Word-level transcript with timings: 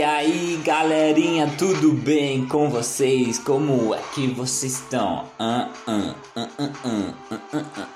E 0.00 0.02
aí 0.02 0.58
galerinha, 0.64 1.46
tudo 1.58 1.92
bem 1.92 2.46
com 2.46 2.70
vocês? 2.70 3.38
Como 3.38 3.94
é 3.94 4.00
que 4.14 4.28
vocês 4.28 4.76
estão? 4.76 5.26
Uh, 5.38 5.68
uh, 5.90 6.14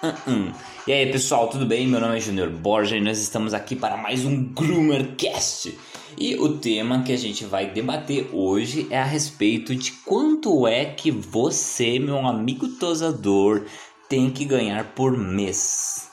uh, 0.05 0.55
e 0.87 0.93
aí 0.93 1.11
pessoal, 1.11 1.49
tudo 1.49 1.65
bem? 1.65 1.89
Meu 1.89 1.99
nome 1.99 2.19
é 2.19 2.21
Junior 2.21 2.51
Borges 2.51 2.99
e 2.99 3.01
nós 3.01 3.19
estamos 3.19 3.55
aqui 3.55 3.75
para 3.75 3.97
mais 3.97 4.23
um 4.23 4.45
Groomercast. 4.53 5.79
E 6.19 6.35
o 6.35 6.59
tema 6.59 7.03
que 7.05 7.13
a 7.15 7.17
gente 7.17 7.47
vai 7.47 7.71
debater 7.71 8.29
hoje 8.35 8.87
é 8.91 9.01
a 9.01 9.05
respeito 9.05 9.75
de 9.75 9.91
quanto 10.05 10.69
é 10.69 10.85
que 10.85 11.11
você, 11.11 11.99
meu 11.99 12.19
amigo 12.19 12.69
tosador, 12.69 13.65
tem 14.11 14.29
que 14.29 14.45
ganhar 14.45 14.93
por 14.95 15.17
mês. 15.17 16.11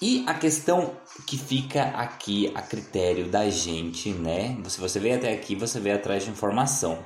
E 0.00 0.24
a 0.26 0.32
questão 0.32 0.92
que 1.26 1.38
fica 1.38 1.82
aqui 1.90 2.50
a 2.54 2.62
critério 2.62 3.28
da 3.28 3.48
gente, 3.48 4.10
né? 4.10 4.56
Se 4.68 4.80
você 4.80 4.98
veio 5.00 5.16
até 5.16 5.32
aqui, 5.32 5.54
você 5.54 5.80
veio 5.80 5.96
atrás 5.96 6.24
de 6.24 6.30
informação. 6.30 6.98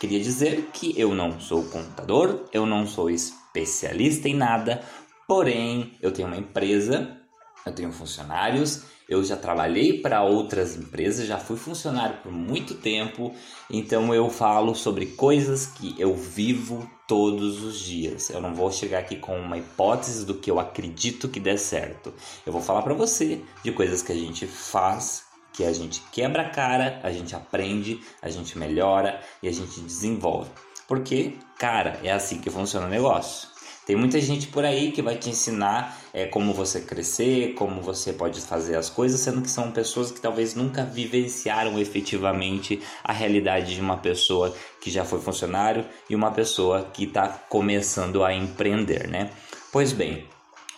Queria 0.00 0.20
dizer 0.20 0.70
que 0.72 0.98
eu 0.98 1.14
não 1.14 1.38
sou 1.38 1.64
contador, 1.64 2.46
eu 2.52 2.66
não 2.66 2.86
sou 2.86 3.08
especialista 3.08 4.28
em 4.28 4.34
nada, 4.34 4.82
porém 5.28 5.92
eu 6.02 6.10
tenho 6.10 6.26
uma 6.28 6.36
empresa, 6.36 7.16
eu 7.64 7.72
tenho 7.72 7.92
funcionários, 7.92 8.82
eu 9.08 9.22
já 9.22 9.36
trabalhei 9.36 10.00
para 10.00 10.22
outras 10.22 10.76
empresas, 10.76 11.26
já 11.26 11.38
fui 11.38 11.56
funcionário 11.56 12.16
por 12.22 12.32
muito 12.32 12.74
tempo, 12.74 13.32
então 13.70 14.14
eu 14.14 14.28
falo 14.28 14.74
sobre 14.74 15.06
coisas 15.06 15.66
que 15.66 15.94
eu 15.98 16.16
vivo 16.16 16.88
todos 17.12 17.62
os 17.62 17.78
dias. 17.78 18.30
Eu 18.30 18.40
não 18.40 18.54
vou 18.54 18.72
chegar 18.72 19.00
aqui 19.00 19.16
com 19.16 19.38
uma 19.38 19.58
hipótese 19.58 20.24
do 20.24 20.32
que 20.32 20.50
eu 20.50 20.58
acredito 20.58 21.28
que 21.28 21.38
dê 21.38 21.58
certo. 21.58 22.10
Eu 22.46 22.50
vou 22.50 22.62
falar 22.62 22.80
para 22.80 22.94
você 22.94 23.42
de 23.62 23.70
coisas 23.70 24.00
que 24.00 24.12
a 24.12 24.14
gente 24.14 24.46
faz, 24.46 25.26
que 25.52 25.62
a 25.62 25.74
gente 25.74 26.02
quebra 26.10 26.40
a 26.40 26.48
cara, 26.48 27.00
a 27.02 27.12
gente 27.12 27.36
aprende, 27.36 28.00
a 28.22 28.30
gente 28.30 28.56
melhora 28.56 29.20
e 29.42 29.48
a 29.48 29.52
gente 29.52 29.78
desenvolve. 29.82 30.48
Porque, 30.88 31.34
cara, 31.58 32.00
é 32.02 32.10
assim 32.10 32.40
que 32.40 32.48
funciona 32.48 32.86
o 32.86 32.88
negócio. 32.88 33.51
Tem 33.86 33.96
muita 33.96 34.20
gente 34.20 34.46
por 34.46 34.64
aí 34.64 34.92
que 34.92 35.02
vai 35.02 35.16
te 35.16 35.28
ensinar 35.28 35.98
é, 36.14 36.26
como 36.26 36.54
você 36.54 36.80
crescer, 36.80 37.54
como 37.54 37.80
você 37.82 38.12
pode 38.12 38.40
fazer 38.40 38.76
as 38.76 38.88
coisas, 38.88 39.20
sendo 39.20 39.42
que 39.42 39.50
são 39.50 39.72
pessoas 39.72 40.12
que 40.12 40.20
talvez 40.20 40.54
nunca 40.54 40.84
vivenciaram 40.84 41.78
efetivamente 41.78 42.80
a 43.02 43.12
realidade 43.12 43.74
de 43.74 43.80
uma 43.80 43.96
pessoa 43.96 44.54
que 44.80 44.90
já 44.90 45.04
foi 45.04 45.20
funcionário 45.20 45.84
e 46.08 46.14
uma 46.14 46.30
pessoa 46.30 46.90
que 46.92 47.04
está 47.04 47.28
começando 47.28 48.22
a 48.22 48.32
empreender, 48.32 49.08
né? 49.08 49.30
Pois 49.72 49.92
bem, 49.92 50.28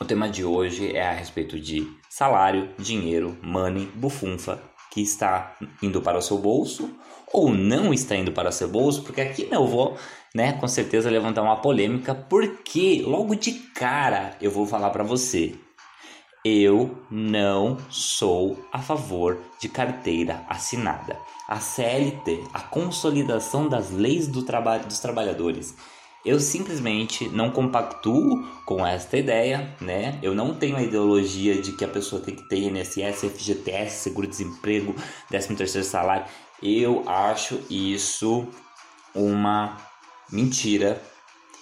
o 0.00 0.04
tema 0.04 0.28
de 0.28 0.44
hoje 0.44 0.96
é 0.96 1.06
a 1.06 1.12
respeito 1.12 1.60
de 1.60 1.86
salário, 2.08 2.70
dinheiro, 2.78 3.36
money, 3.42 3.86
bufunfa, 3.94 4.60
que 4.94 5.02
está 5.02 5.56
indo 5.82 6.00
para 6.00 6.16
o 6.16 6.22
seu 6.22 6.38
bolso 6.38 6.88
ou 7.32 7.52
não 7.52 7.92
está 7.92 8.14
indo 8.14 8.30
para 8.30 8.48
o 8.48 8.52
seu 8.52 8.68
bolso, 8.68 9.02
porque 9.02 9.20
aqui 9.20 9.48
eu 9.50 9.66
vou, 9.66 9.96
né, 10.32 10.52
com 10.52 10.68
certeza 10.68 11.10
levantar 11.10 11.42
uma 11.42 11.60
polêmica, 11.60 12.14
porque 12.14 13.02
logo 13.04 13.34
de 13.34 13.50
cara 13.74 14.36
eu 14.40 14.52
vou 14.52 14.64
falar 14.64 14.90
para 14.90 15.02
você. 15.02 15.56
Eu 16.44 17.02
não 17.10 17.76
sou 17.90 18.56
a 18.72 18.80
favor 18.80 19.40
de 19.58 19.68
carteira 19.68 20.44
assinada. 20.48 21.18
A 21.48 21.58
CLT, 21.58 22.44
a 22.52 22.60
consolidação 22.60 23.68
das 23.68 23.90
leis 23.90 24.28
do 24.28 24.44
trabalho 24.44 24.86
dos 24.86 25.00
trabalhadores, 25.00 25.74
eu 26.24 26.40
simplesmente 26.40 27.28
não 27.28 27.50
compactuo 27.50 28.42
com 28.64 28.86
esta 28.86 29.16
ideia, 29.18 29.76
né? 29.80 30.18
Eu 30.22 30.34
não 30.34 30.54
tenho 30.54 30.76
a 30.76 30.82
ideologia 30.82 31.60
de 31.60 31.72
que 31.72 31.84
a 31.84 31.88
pessoa 31.88 32.22
tem 32.22 32.34
que 32.34 32.48
ter 32.48 32.58
INSS, 32.58 33.24
FGTS, 33.24 34.02
seguro-desemprego, 34.02 34.94
13 35.28 35.54
terceiro 35.54 35.86
salário. 35.86 36.24
Eu 36.62 37.06
acho 37.06 37.60
isso 37.68 38.48
uma 39.14 39.76
mentira 40.32 41.00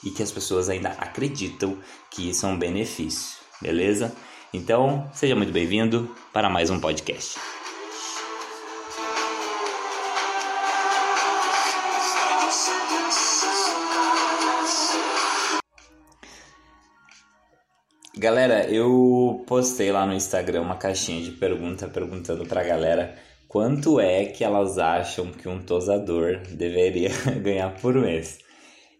e 0.04 0.10
que 0.10 0.22
as 0.22 0.30
pessoas 0.30 0.68
ainda 0.68 0.90
acreditam 0.90 1.76
que 2.10 2.30
isso 2.30 2.46
é 2.46 2.48
um 2.48 2.58
benefício, 2.58 3.38
beleza? 3.60 4.14
Então, 4.52 5.10
seja 5.12 5.34
muito 5.34 5.52
bem-vindo 5.52 6.14
para 6.32 6.48
mais 6.48 6.70
um 6.70 6.78
podcast. 6.78 7.38
Galera, 18.22 18.70
eu 18.70 19.42
postei 19.48 19.90
lá 19.90 20.06
no 20.06 20.14
Instagram 20.14 20.60
uma 20.60 20.76
caixinha 20.76 21.20
de 21.24 21.32
pergunta 21.32 21.88
perguntando 21.88 22.46
pra 22.46 22.62
galera 22.62 23.16
quanto 23.48 23.98
é 23.98 24.26
que 24.26 24.44
elas 24.44 24.78
acham 24.78 25.32
que 25.32 25.48
um 25.48 25.60
tosador 25.60 26.38
deveria 26.52 27.10
ganhar 27.42 27.74
por 27.80 27.96
mês. 27.96 28.38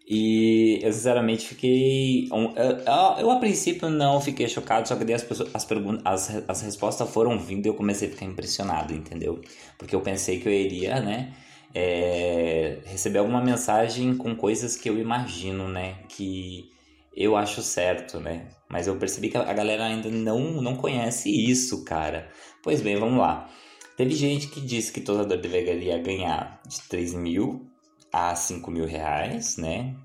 E 0.05 0.77
eu 0.83 0.91
sinceramente 0.91 1.47
fiquei. 1.47 2.27
Eu, 2.29 3.21
eu, 3.21 3.31
a 3.31 3.39
princípio 3.39 3.89
não 3.89 4.19
fiquei 4.19 4.49
chocado, 4.49 4.89
só 4.89 4.97
que 4.97 5.05
daí 5.05 5.15
as, 5.15 5.23
pessoas, 5.23 5.49
as, 5.53 5.65
as, 6.03 6.43
as 6.49 6.61
respostas 6.61 7.09
foram 7.09 7.39
vindo 7.39 7.65
e 7.65 7.69
eu 7.69 7.75
comecei 7.75 8.09
a 8.09 8.11
ficar 8.11 8.25
impressionado, 8.25 8.93
entendeu? 8.93 9.39
Porque 9.77 9.95
eu 9.95 10.01
pensei 10.01 10.41
que 10.41 10.49
eu 10.49 10.51
iria, 10.51 10.99
né? 10.99 11.31
É, 11.73 12.79
receber 12.87 13.19
alguma 13.19 13.41
mensagem 13.41 14.17
com 14.17 14.35
coisas 14.35 14.75
que 14.75 14.89
eu 14.89 14.99
imagino, 14.99 15.69
né? 15.69 15.99
Que 16.09 16.73
eu 17.15 17.37
acho 17.37 17.61
certo, 17.61 18.19
né? 18.19 18.47
Mas 18.73 18.87
eu 18.87 18.95
percebi 18.95 19.29
que 19.29 19.37
a 19.37 19.53
galera 19.53 19.85
ainda 19.85 20.09
não, 20.09 20.59
não 20.59 20.75
conhece 20.75 21.29
isso, 21.29 21.83
cara. 21.83 22.27
Pois 22.63 22.81
bem, 22.81 22.97
vamos 22.97 23.19
lá. 23.19 23.47
Teve 23.95 24.15
gente 24.15 24.47
que 24.47 24.59
disse 24.59 24.91
que 24.91 24.99
tosador 24.99 25.37
deveria 25.37 25.99
ganhar 25.99 26.59
de 26.67 26.81
3 26.89 27.13
mil 27.13 27.69
a 28.11 28.33
5 28.33 28.71
mil 28.71 28.87
reais, 28.87 29.57
né? 29.57 29.95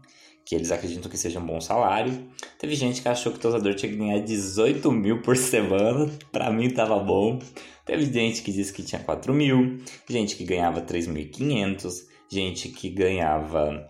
Que 0.44 0.54
eles 0.54 0.70
acreditam 0.70 1.10
que 1.10 1.16
seja 1.16 1.40
um 1.40 1.46
bom 1.46 1.62
salário. 1.62 2.28
Teve 2.58 2.74
gente 2.74 3.00
que 3.00 3.08
achou 3.08 3.32
que 3.32 3.38
tosador 3.38 3.74
tinha 3.74 3.90
que 3.90 3.96
ganhar 3.96 4.20
18 4.20 4.92
mil 4.92 5.22
por 5.22 5.34
semana. 5.34 6.06
Pra 6.30 6.50
mim 6.50 6.68
tava 6.68 6.98
bom. 6.98 7.38
Teve 7.86 8.04
gente 8.04 8.42
que 8.42 8.52
disse 8.52 8.70
que 8.70 8.82
tinha 8.82 9.02
4 9.02 9.32
mil. 9.32 9.78
Gente 10.06 10.36
que 10.36 10.44
ganhava 10.44 10.82
3.500. 10.82 12.06
Gente 12.30 12.68
que 12.68 12.90
ganhava 12.90 13.88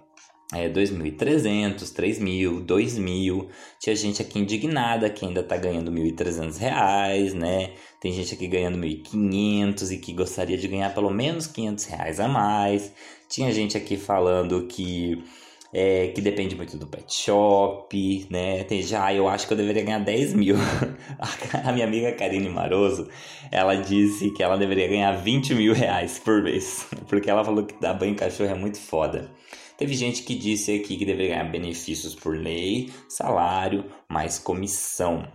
é, 0.52 0.68
2.300, 0.68 1.92
3.000, 1.92 2.64
2.000. 2.64 3.48
Tinha 3.78 3.94
gente 3.94 4.22
aqui 4.22 4.38
indignada 4.38 5.10
que 5.10 5.26
ainda 5.26 5.42
tá 5.42 5.56
ganhando 5.56 5.90
1.300 5.92 6.56
reais, 6.58 7.34
né? 7.34 7.72
Tem 8.00 8.12
gente 8.12 8.32
aqui 8.34 8.46
ganhando 8.46 8.78
1.500 8.78 9.92
e 9.92 9.98
que 9.98 10.12
gostaria 10.12 10.56
de 10.56 10.66
ganhar 10.66 10.94
pelo 10.94 11.10
menos 11.10 11.46
500 11.46 11.84
reais 11.84 12.20
a 12.20 12.28
mais. 12.28 12.92
Tinha 13.28 13.52
gente 13.52 13.76
aqui 13.76 13.96
falando 13.96 14.66
que 14.66 15.22
é, 15.72 16.08
que 16.08 16.20
depende 16.22 16.56
muito 16.56 16.78
do 16.78 16.86
pet 16.86 17.12
shop, 17.14 18.26
né? 18.30 18.64
Tem 18.64 18.80
já, 18.82 19.12
eu 19.12 19.28
acho 19.28 19.46
que 19.46 19.52
eu 19.52 19.56
deveria 19.56 19.84
ganhar 19.84 19.98
10 19.98 20.34
mil. 20.34 20.56
A 21.64 21.72
minha 21.72 21.86
amiga 21.86 22.12
Karine 22.12 22.48
Maroso, 22.48 23.08
ela 23.50 23.74
disse 23.74 24.30
que 24.30 24.42
ela 24.42 24.56
deveria 24.56 24.88
ganhar 24.88 25.12
20 25.12 25.54
mil 25.54 25.74
reais 25.74 26.18
por 26.18 26.42
mês, 26.42 26.86
porque 27.06 27.28
ela 27.28 27.44
falou 27.44 27.66
que 27.66 27.78
dar 27.80 27.94
banho 27.94 28.12
em 28.12 28.16
cachorro 28.16 28.50
é 28.50 28.54
muito 28.54 28.78
foda. 28.78 29.30
Teve 29.78 29.94
gente 29.94 30.24
que 30.24 30.34
disse 30.34 30.74
aqui 30.74 30.96
que 30.96 31.04
deveria 31.06 31.36
ganhar 31.36 31.50
benefícios 31.50 32.12
por 32.12 32.36
lei, 32.36 32.92
salário, 33.08 33.84
mais 34.08 34.36
comissão, 34.36 35.26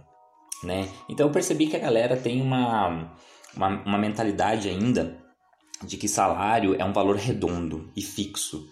né? 0.61 0.89
Então 1.09 1.27
eu 1.27 1.33
percebi 1.33 1.67
que 1.67 1.77
a 1.77 1.79
galera 1.79 2.17
tem 2.17 2.41
uma, 2.41 3.15
uma, 3.55 3.67
uma 3.85 3.97
mentalidade 3.97 4.67
ainda 4.67 5.17
de 5.81 5.95
que 5.95 6.09
salário 6.09 6.75
é 6.75 6.83
um 6.83 6.91
valor 6.91 7.15
redondo 7.15 7.89
e 7.95 8.01
fixo. 8.01 8.67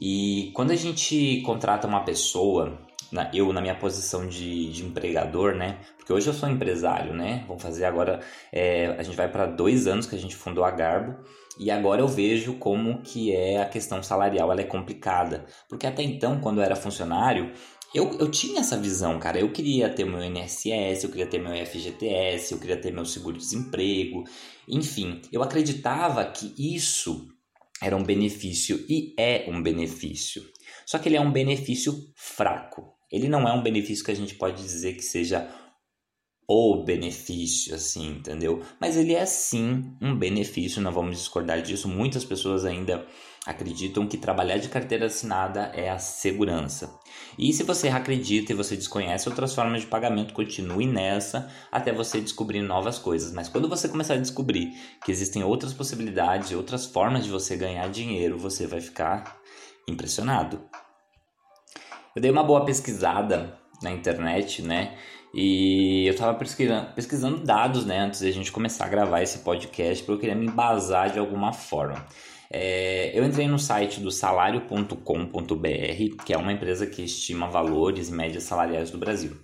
E 0.00 0.52
quando 0.54 0.70
a 0.70 0.76
gente 0.76 1.42
contrata 1.42 1.88
uma 1.88 2.04
pessoa, 2.04 2.86
na, 3.12 3.30
eu 3.32 3.52
na 3.52 3.60
minha 3.60 3.74
posição 3.74 4.26
de, 4.26 4.70
de, 4.72 4.84
empregador, 4.84 5.54
né? 5.54 5.78
Porque 5.96 6.12
hoje 6.12 6.26
eu 6.26 6.34
sou 6.34 6.48
empresário, 6.48 7.14
né? 7.14 7.44
Vamos 7.46 7.62
fazer 7.62 7.84
agora, 7.84 8.20
é, 8.52 8.94
a 8.98 9.02
gente 9.02 9.16
vai 9.16 9.28
para 9.28 9.46
dois 9.46 9.86
anos 9.86 10.06
que 10.06 10.14
a 10.14 10.18
gente 10.18 10.36
fundou 10.36 10.64
a 10.64 10.70
Garbo 10.70 11.16
e 11.58 11.70
agora 11.70 12.00
eu 12.00 12.08
vejo 12.08 12.54
como 12.54 13.02
que 13.02 13.32
é 13.32 13.60
a 13.60 13.66
questão 13.66 14.02
salarial, 14.02 14.52
ela 14.52 14.60
é 14.60 14.64
complicada. 14.64 15.46
Porque 15.68 15.86
até 15.86 16.02
então, 16.02 16.40
quando 16.40 16.58
eu 16.58 16.64
era 16.64 16.76
funcionário, 16.76 17.52
eu, 17.94 18.18
eu 18.18 18.30
tinha 18.30 18.60
essa 18.60 18.76
visão, 18.76 19.18
cara. 19.18 19.40
Eu 19.40 19.50
queria 19.50 19.88
ter 19.88 20.04
meu 20.04 20.22
INSS, 20.22 21.02
eu 21.02 21.10
queria 21.10 21.26
ter 21.26 21.38
meu 21.38 21.54
FGTS, 21.66 22.52
eu 22.52 22.60
queria 22.60 22.80
ter 22.80 22.92
meu 22.92 23.04
seguro-desemprego. 23.04 24.24
Enfim, 24.68 25.22
eu 25.32 25.42
acreditava 25.42 26.24
que 26.26 26.54
isso 26.56 27.26
era 27.82 27.96
um 27.96 28.02
benefício 28.02 28.84
e 28.88 29.14
é 29.18 29.46
um 29.48 29.62
benefício. 29.62 30.42
Só 30.86 30.98
que 30.98 31.08
ele 31.08 31.16
é 31.16 31.20
um 31.20 31.32
benefício 31.32 31.94
fraco. 32.14 32.97
Ele 33.10 33.28
não 33.28 33.48
é 33.48 33.52
um 33.52 33.62
benefício 33.62 34.04
que 34.04 34.10
a 34.10 34.16
gente 34.16 34.34
pode 34.34 34.62
dizer 34.62 34.94
que 34.94 35.02
seja 35.02 35.48
o 36.50 36.82
benefício, 36.82 37.74
assim, 37.74 38.08
entendeu? 38.12 38.62
Mas 38.80 38.96
ele 38.96 39.14
é 39.14 39.26
sim 39.26 39.94
um 40.00 40.16
benefício, 40.16 40.80
não 40.80 40.90
vamos 40.90 41.18
discordar 41.18 41.60
disso. 41.60 41.86
Muitas 41.86 42.24
pessoas 42.24 42.64
ainda 42.64 43.06
acreditam 43.46 44.06
que 44.06 44.16
trabalhar 44.16 44.56
de 44.56 44.70
carteira 44.70 45.06
assinada 45.06 45.70
é 45.74 45.90
a 45.90 45.98
segurança. 45.98 46.98
E 47.38 47.52
se 47.52 47.62
você 47.62 47.88
acredita 47.88 48.52
e 48.52 48.56
você 48.56 48.76
desconhece 48.76 49.28
outras 49.28 49.54
formas 49.54 49.82
de 49.82 49.88
pagamento, 49.88 50.32
continue 50.32 50.86
nessa 50.86 51.52
até 51.70 51.92
você 51.92 52.18
descobrir 52.18 52.62
novas 52.62 52.98
coisas. 52.98 53.30
Mas 53.30 53.48
quando 53.48 53.68
você 53.68 53.86
começar 53.86 54.14
a 54.14 54.18
descobrir 54.18 54.72
que 55.04 55.12
existem 55.12 55.44
outras 55.44 55.74
possibilidades, 55.74 56.52
outras 56.52 56.86
formas 56.86 57.24
de 57.24 57.30
você 57.30 57.56
ganhar 57.56 57.88
dinheiro, 57.90 58.38
você 58.38 58.66
vai 58.66 58.80
ficar 58.80 59.38
impressionado. 59.86 60.62
Eu 62.18 62.20
dei 62.20 62.32
uma 62.32 62.42
boa 62.42 62.64
pesquisada 62.64 63.56
na 63.80 63.92
internet, 63.92 64.60
né? 64.60 64.98
E 65.32 66.04
eu 66.04 66.14
estava 66.14 66.36
pesquisando, 66.36 66.92
pesquisando 66.92 67.44
dados, 67.44 67.86
né, 67.86 68.00
antes 68.00 68.22
da 68.22 68.30
gente 68.32 68.50
começar 68.50 68.86
a 68.86 68.88
gravar 68.88 69.22
esse 69.22 69.38
podcast, 69.38 70.02
porque 70.02 70.16
eu 70.16 70.18
queria 70.18 70.34
me 70.34 70.46
embasar 70.46 71.12
de 71.12 71.20
alguma 71.20 71.52
forma. 71.52 72.04
É, 72.50 73.16
eu 73.16 73.24
entrei 73.24 73.46
no 73.46 73.56
site 73.56 74.00
do 74.00 74.10
salário.com.br, 74.10 76.24
que 76.24 76.32
é 76.32 76.36
uma 76.36 76.52
empresa 76.52 76.88
que 76.88 77.04
estima 77.04 77.46
valores 77.46 78.08
e 78.08 78.12
médias 78.12 78.42
salariais 78.42 78.90
do 78.90 78.98
Brasil. 78.98 79.36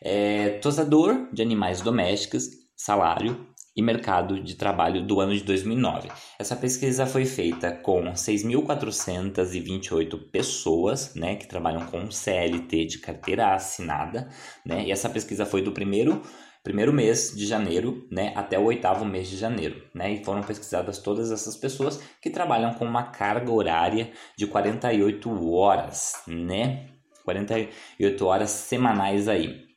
É, 0.00 0.58
tosador 0.62 1.28
de 1.30 1.42
animais 1.42 1.82
domésticos, 1.82 2.44
salário 2.74 3.47
e 3.78 3.82
mercado 3.82 4.40
de 4.40 4.56
trabalho 4.56 5.06
do 5.06 5.20
ano 5.20 5.32
de 5.32 5.44
2009. 5.44 6.10
Essa 6.36 6.56
pesquisa 6.56 7.06
foi 7.06 7.24
feita 7.24 7.70
com 7.70 8.12
6.428 8.12 10.18
pessoas, 10.32 11.14
né, 11.14 11.36
que 11.36 11.46
trabalham 11.46 11.86
com 11.86 12.10
CLT 12.10 12.86
de 12.86 12.98
carteira 12.98 13.54
assinada, 13.54 14.28
né, 14.66 14.82
e 14.84 14.90
essa 14.90 15.08
pesquisa 15.08 15.46
foi 15.46 15.62
do 15.62 15.70
primeiro 15.70 16.20
primeiro 16.64 16.92
mês 16.92 17.32
de 17.34 17.46
janeiro, 17.46 18.08
né, 18.10 18.32
até 18.34 18.58
o 18.58 18.64
oitavo 18.64 19.04
mês 19.04 19.28
de 19.28 19.36
janeiro, 19.36 19.80
né, 19.94 20.12
e 20.12 20.24
foram 20.24 20.42
pesquisadas 20.42 20.98
todas 20.98 21.30
essas 21.30 21.56
pessoas 21.56 22.02
que 22.20 22.28
trabalham 22.28 22.74
com 22.74 22.84
uma 22.84 23.04
carga 23.04 23.52
horária 23.52 24.10
de 24.36 24.44
48 24.44 25.54
horas, 25.54 26.14
né, 26.26 26.88
48 27.24 28.26
horas 28.26 28.50
semanais 28.50 29.28
aí. 29.28 29.67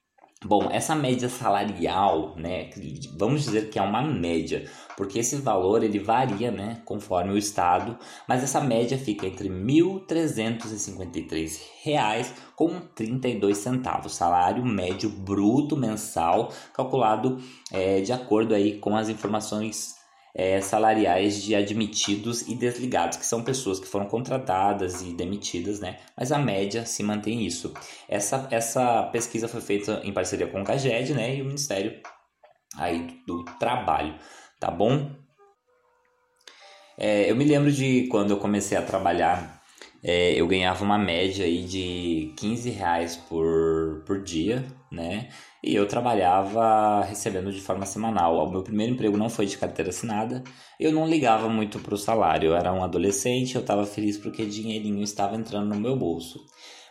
Bom, 0.44 0.70
essa 0.72 0.96
média 0.96 1.30
salarial, 1.30 2.34
né, 2.36 2.72
vamos 3.16 3.44
dizer 3.44 3.70
que 3.70 3.78
é 3.78 3.82
uma 3.82 4.02
média, 4.02 4.68
porque 4.98 5.20
esse 5.20 5.36
valor 5.36 5.84
ele 5.84 6.00
varia, 6.00 6.50
né, 6.50 6.82
conforme 6.84 7.32
o 7.32 7.38
estado, 7.38 7.96
mas 8.28 8.44
essa 8.44 8.60
média 8.60 8.98
fica 8.98 9.28
entre 9.28 9.50
1.353 9.50 11.62
reais 11.84 12.34
com 12.56 12.80
32 12.96 13.56
centavos, 13.56 14.16
salário 14.16 14.66
médio 14.66 15.12
bruto 15.12 15.78
mensal, 15.78 16.52
calculado 16.74 17.38
é, 17.72 18.02
de 18.02 18.12
acordo 18.12 18.56
aí 18.56 18.80
com 18.80 18.98
as 18.98 19.10
informações 19.10 20.00
é, 20.33 20.62
salariais 20.62 21.42
de 21.42 21.56
admitidos 21.56 22.42
e 22.48 22.56
desligados, 22.56 23.18
que 23.18 23.25
são 23.25 23.44
pessoas 23.44 23.80
que 23.80 23.88
foram 23.88 24.06
contratadas 24.06 25.01
e 25.01 25.13
demitidas, 25.13 25.80
né? 25.80 25.98
Mas 26.18 26.31
a 26.31 26.38
média 26.38 26.86
se 26.86 27.04
mantém 27.04 27.45
isso. 27.45 27.74
Essa, 28.07 28.48
essa 28.51 29.04
pesquisa 29.04 29.48
foi 29.48 29.62
feita 29.62 30.01
em 30.04 30.13
parceria 30.13 30.48
com 30.48 30.62
o 30.62 30.66
CAGED, 30.66 31.13
né? 31.13 31.36
E 31.36 31.42
o 31.42 31.45
Ministério 31.45 32.01
aí 32.78 33.22
do 33.28 33.44
Trabalho, 33.60 34.16
tá 34.60 34.72
bom? 34.72 35.12
É, 36.98 37.30
eu 37.30 37.36
me 37.36 37.45
lembro 37.45 37.72
de 37.72 38.07
quando 38.10 38.31
eu 38.31 38.38
comecei 38.38 38.77
a 38.77 38.81
trabalhar, 38.81 39.62
é, 40.04 40.34
eu 40.34 40.48
ganhava 40.48 40.84
uma 40.84 40.98
média 40.98 41.45
aí 41.45 41.63
de 41.63 42.34
15 42.38 42.69
reais 42.69 43.18
por, 43.18 44.04
por 44.06 44.22
dia, 44.22 44.63
né? 44.92 45.30
E 45.63 45.75
eu 45.75 45.88
trabalhava 45.88 47.04
recebendo 47.04 47.52
de 47.52 47.62
forma 47.62 47.86
semanal. 47.86 48.36
O 48.36 48.50
meu 48.50 48.63
primeiro 48.63 48.94
emprego 48.94 49.16
não 49.16 49.30
foi 49.30 49.46
de 49.46 49.58
carteira 49.58 49.92
assinada. 49.92 50.44
Eu 50.80 50.92
não 50.92 51.08
ligava 51.08 51.48
muito 51.48 51.78
para 51.80 51.94
o 51.94 51.98
salário. 51.98 52.50
Eu 52.50 52.56
era 52.56 52.74
um 52.74 52.84
adolescente, 52.84 53.56
eu 53.56 53.62
estava 53.62 53.86
feliz 53.86 54.18
porque 54.18 54.44
dinheirinho 54.44 55.04
estava 55.04 55.36
entrando 55.36 55.69
no 55.74 55.80
meu 55.80 55.96
bolso. 55.96 56.40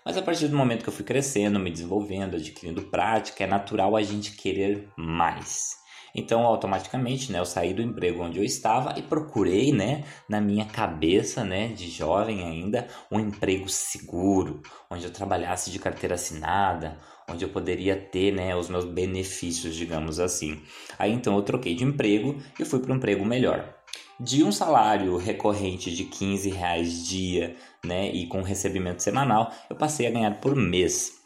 Mas 0.05 0.17
a 0.17 0.23
partir 0.23 0.47
do 0.47 0.57
momento 0.57 0.85
que 0.85 0.89
eu 0.89 0.95
fui 0.95 1.05
crescendo, 1.05 1.59
me 1.59 1.71
desenvolvendo, 1.71 2.37
adquirindo 2.37 2.83
prática, 2.83 3.45
é 3.45 3.47
natural 3.47 3.97
a 3.97 4.03
gente 4.03 4.37
querer 4.37 4.89
mais. 4.97 5.81
Então, 6.15 6.45
automaticamente, 6.45 7.31
né, 7.31 7.39
eu 7.39 7.45
saí 7.45 7.73
do 7.73 7.83
emprego 7.83 8.23
onde 8.23 8.39
eu 8.39 8.45
estava 8.45 8.99
e 8.99 9.03
procurei, 9.03 9.73
né, 9.73 10.05
na 10.29 10.41
minha 10.41 10.65
cabeça, 10.65 11.45
né, 11.45 11.69
de 11.69 11.89
jovem 11.89 12.43
ainda, 12.43 12.89
um 13.11 13.21
emprego 13.21 13.69
seguro, 13.69 14.61
onde 14.91 15.05
eu 15.05 15.13
trabalhasse 15.13 15.71
de 15.71 15.79
carteira 15.79 16.17
assinada, 16.17 16.99
onde 17.31 17.45
eu 17.45 17.49
poderia 17.49 17.97
ter, 17.97 18.33
né, 18.33 18.55
os 18.57 18.69
meus 18.69 18.85
benefícios, 18.85 19.75
digamos 19.75 20.19
assim. 20.19 20.61
Aí 20.99 21.13
então 21.13 21.37
eu 21.37 21.43
troquei 21.43 21.75
de 21.75 21.85
emprego 21.85 22.41
e 22.59 22.65
fui 22.65 22.81
para 22.81 22.93
um 22.93 22.97
emprego 22.97 23.25
melhor. 23.25 23.75
De 24.19 24.45
um 24.45 24.53
salário 24.53 25.17
recorrente 25.17 25.95
de 25.95 26.05
15 26.05 26.51
reais 26.51 27.07
dia, 27.07 27.57
né, 27.85 28.11
e 28.11 28.27
com 28.27 28.43
recebimento 28.43 29.03
semanal, 29.03 29.53
eu 29.69 29.77
passei 29.77 30.07
a 30.07 30.11
ganhar 30.11 30.41
por 30.41 30.55
mês. 30.55 31.19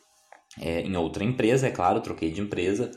É, 0.61 0.83
em 0.83 0.97
outra 0.97 1.25
empresa, 1.25 1.67
é 1.67 1.71
claro, 1.71 2.01
troquei 2.01 2.31
de 2.31 2.41
empresa 2.41 2.93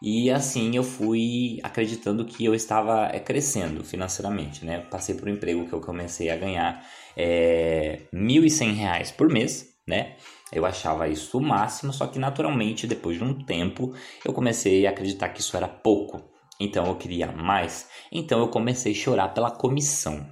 e 0.00 0.30
assim 0.30 0.76
eu 0.76 0.84
fui 0.84 1.58
acreditando 1.62 2.24
que 2.24 2.44
eu 2.44 2.54
estava 2.54 3.06
é, 3.12 3.18
crescendo 3.18 3.82
financeiramente, 3.82 4.64
né? 4.64 4.80
Passei 4.90 5.14
por 5.14 5.28
um 5.28 5.32
emprego 5.32 5.66
que 5.66 5.72
eu 5.72 5.80
comecei 5.80 6.30
a 6.30 6.36
ganhar 6.36 6.84
é, 7.16 8.02
R$ 8.12 8.18
1.100 8.18 9.14
por 9.16 9.28
mês, 9.28 9.74
né? 9.86 10.16
Eu 10.52 10.64
achava 10.64 11.08
isso 11.08 11.38
o 11.38 11.42
máximo, 11.42 11.92
só 11.92 12.06
que 12.06 12.18
naturalmente, 12.18 12.86
depois 12.86 13.16
de 13.16 13.24
um 13.24 13.34
tempo, 13.44 13.94
eu 14.24 14.32
comecei 14.32 14.86
a 14.86 14.90
acreditar 14.90 15.28
que 15.28 15.40
isso 15.40 15.56
era 15.56 15.68
pouco. 15.68 16.22
Então 16.60 16.86
eu 16.86 16.96
queria 16.96 17.30
mais. 17.30 17.88
Então 18.10 18.40
eu 18.40 18.48
comecei 18.48 18.92
a 18.92 18.94
chorar 18.94 19.28
pela 19.28 19.50
comissão, 19.50 20.26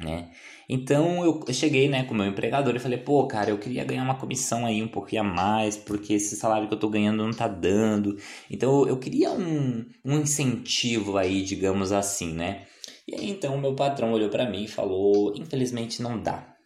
né? 0.00 0.30
Então 0.68 1.24
eu 1.24 1.52
cheguei, 1.52 1.88
né, 1.88 2.04
com 2.04 2.14
meu 2.14 2.26
empregador 2.26 2.76
e 2.76 2.78
falei, 2.78 2.98
pô, 2.98 3.26
cara, 3.26 3.50
eu 3.50 3.58
queria 3.58 3.84
ganhar 3.84 4.04
uma 4.04 4.18
comissão 4.18 4.66
aí 4.66 4.82
um 4.82 4.88
pouquinho 4.88 5.22
a 5.22 5.24
mais, 5.24 5.78
porque 5.78 6.12
esse 6.12 6.36
salário 6.36 6.68
que 6.68 6.74
eu 6.74 6.78
tô 6.78 6.90
ganhando 6.90 7.24
não 7.24 7.32
tá 7.32 7.48
dando. 7.48 8.16
Então 8.50 8.86
eu 8.86 8.98
queria 8.98 9.32
um, 9.32 9.86
um 10.04 10.18
incentivo 10.20 11.16
aí, 11.16 11.42
digamos 11.42 11.90
assim, 11.90 12.34
né? 12.34 12.66
E 13.06 13.14
aí 13.14 13.30
então 13.30 13.54
o 13.54 13.60
meu 13.60 13.74
patrão 13.74 14.12
olhou 14.12 14.28
para 14.28 14.48
mim 14.48 14.64
e 14.64 14.68
falou, 14.68 15.34
infelizmente 15.34 16.02
não 16.02 16.20
dá. 16.22 16.57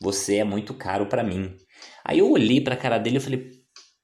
Você 0.00 0.36
é 0.36 0.44
muito 0.44 0.74
caro 0.74 1.06
para 1.06 1.24
mim. 1.24 1.56
Aí 2.04 2.18
eu 2.18 2.30
olhei 2.30 2.60
pra 2.60 2.76
cara 2.76 2.98
dele 2.98 3.16
e 3.16 3.20
falei, 3.20 3.50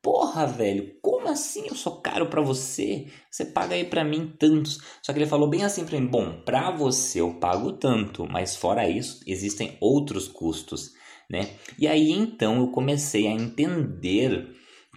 porra, 0.03 0.47
velho, 0.47 0.95
como 1.01 1.29
assim 1.29 1.67
eu 1.69 1.77
sou 1.77 2.01
caro 2.01 2.27
para 2.27 2.41
você? 2.41 3.07
Você 3.31 3.45
paga 3.45 3.75
aí 3.75 3.85
para 3.85 4.05
mim 4.05 4.35
tantos. 4.39 4.79
Só 5.03 5.13
que 5.13 5.19
ele 5.19 5.27
falou 5.27 5.49
bem 5.49 5.65
assim 5.65 5.85
pra 5.85 5.99
mim, 5.99 6.07
bom, 6.07 6.43
pra 6.45 6.71
você 6.71 7.21
eu 7.21 7.35
pago 7.35 7.73
tanto, 7.73 8.27
mas 8.29 8.57
fora 8.57 8.89
isso, 8.89 9.21
existem 9.27 9.77
outros 9.81 10.27
custos, 10.27 10.91
né? 11.31 11.51
E 11.79 11.87
aí 11.87 12.11
então 12.11 12.59
eu 12.59 12.69
comecei 12.69 13.27
a 13.29 13.33
entender 13.33 14.49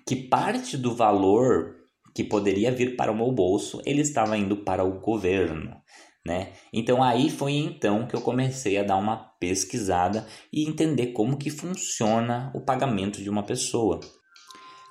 que 0.07 0.15
parte 0.15 0.77
do 0.77 0.95
valor 0.95 1.75
que 2.13 2.23
poderia 2.23 2.71
vir 2.71 2.95
para 2.95 3.11
o 3.11 3.15
meu 3.15 3.31
bolso, 3.31 3.81
ele 3.85 4.01
estava 4.01 4.37
indo 4.37 4.57
para 4.57 4.83
o 4.83 4.99
governo 5.01 5.75
né? 6.25 6.53
Então 6.73 7.03
aí 7.03 7.29
foi 7.29 7.53
então 7.53 8.07
que 8.07 8.15
eu 8.15 8.21
comecei 8.21 8.77
a 8.79 8.83
dar 8.83 8.97
uma 8.97 9.15
pesquisada 9.45 10.25
e 10.51 10.67
entender 10.67 11.07
como 11.07 11.37
que 11.37 11.51
funciona 11.51 12.51
o 12.55 12.61
pagamento 12.61 13.21
de 13.21 13.29
uma 13.29 13.43
pessoa. 13.43 13.99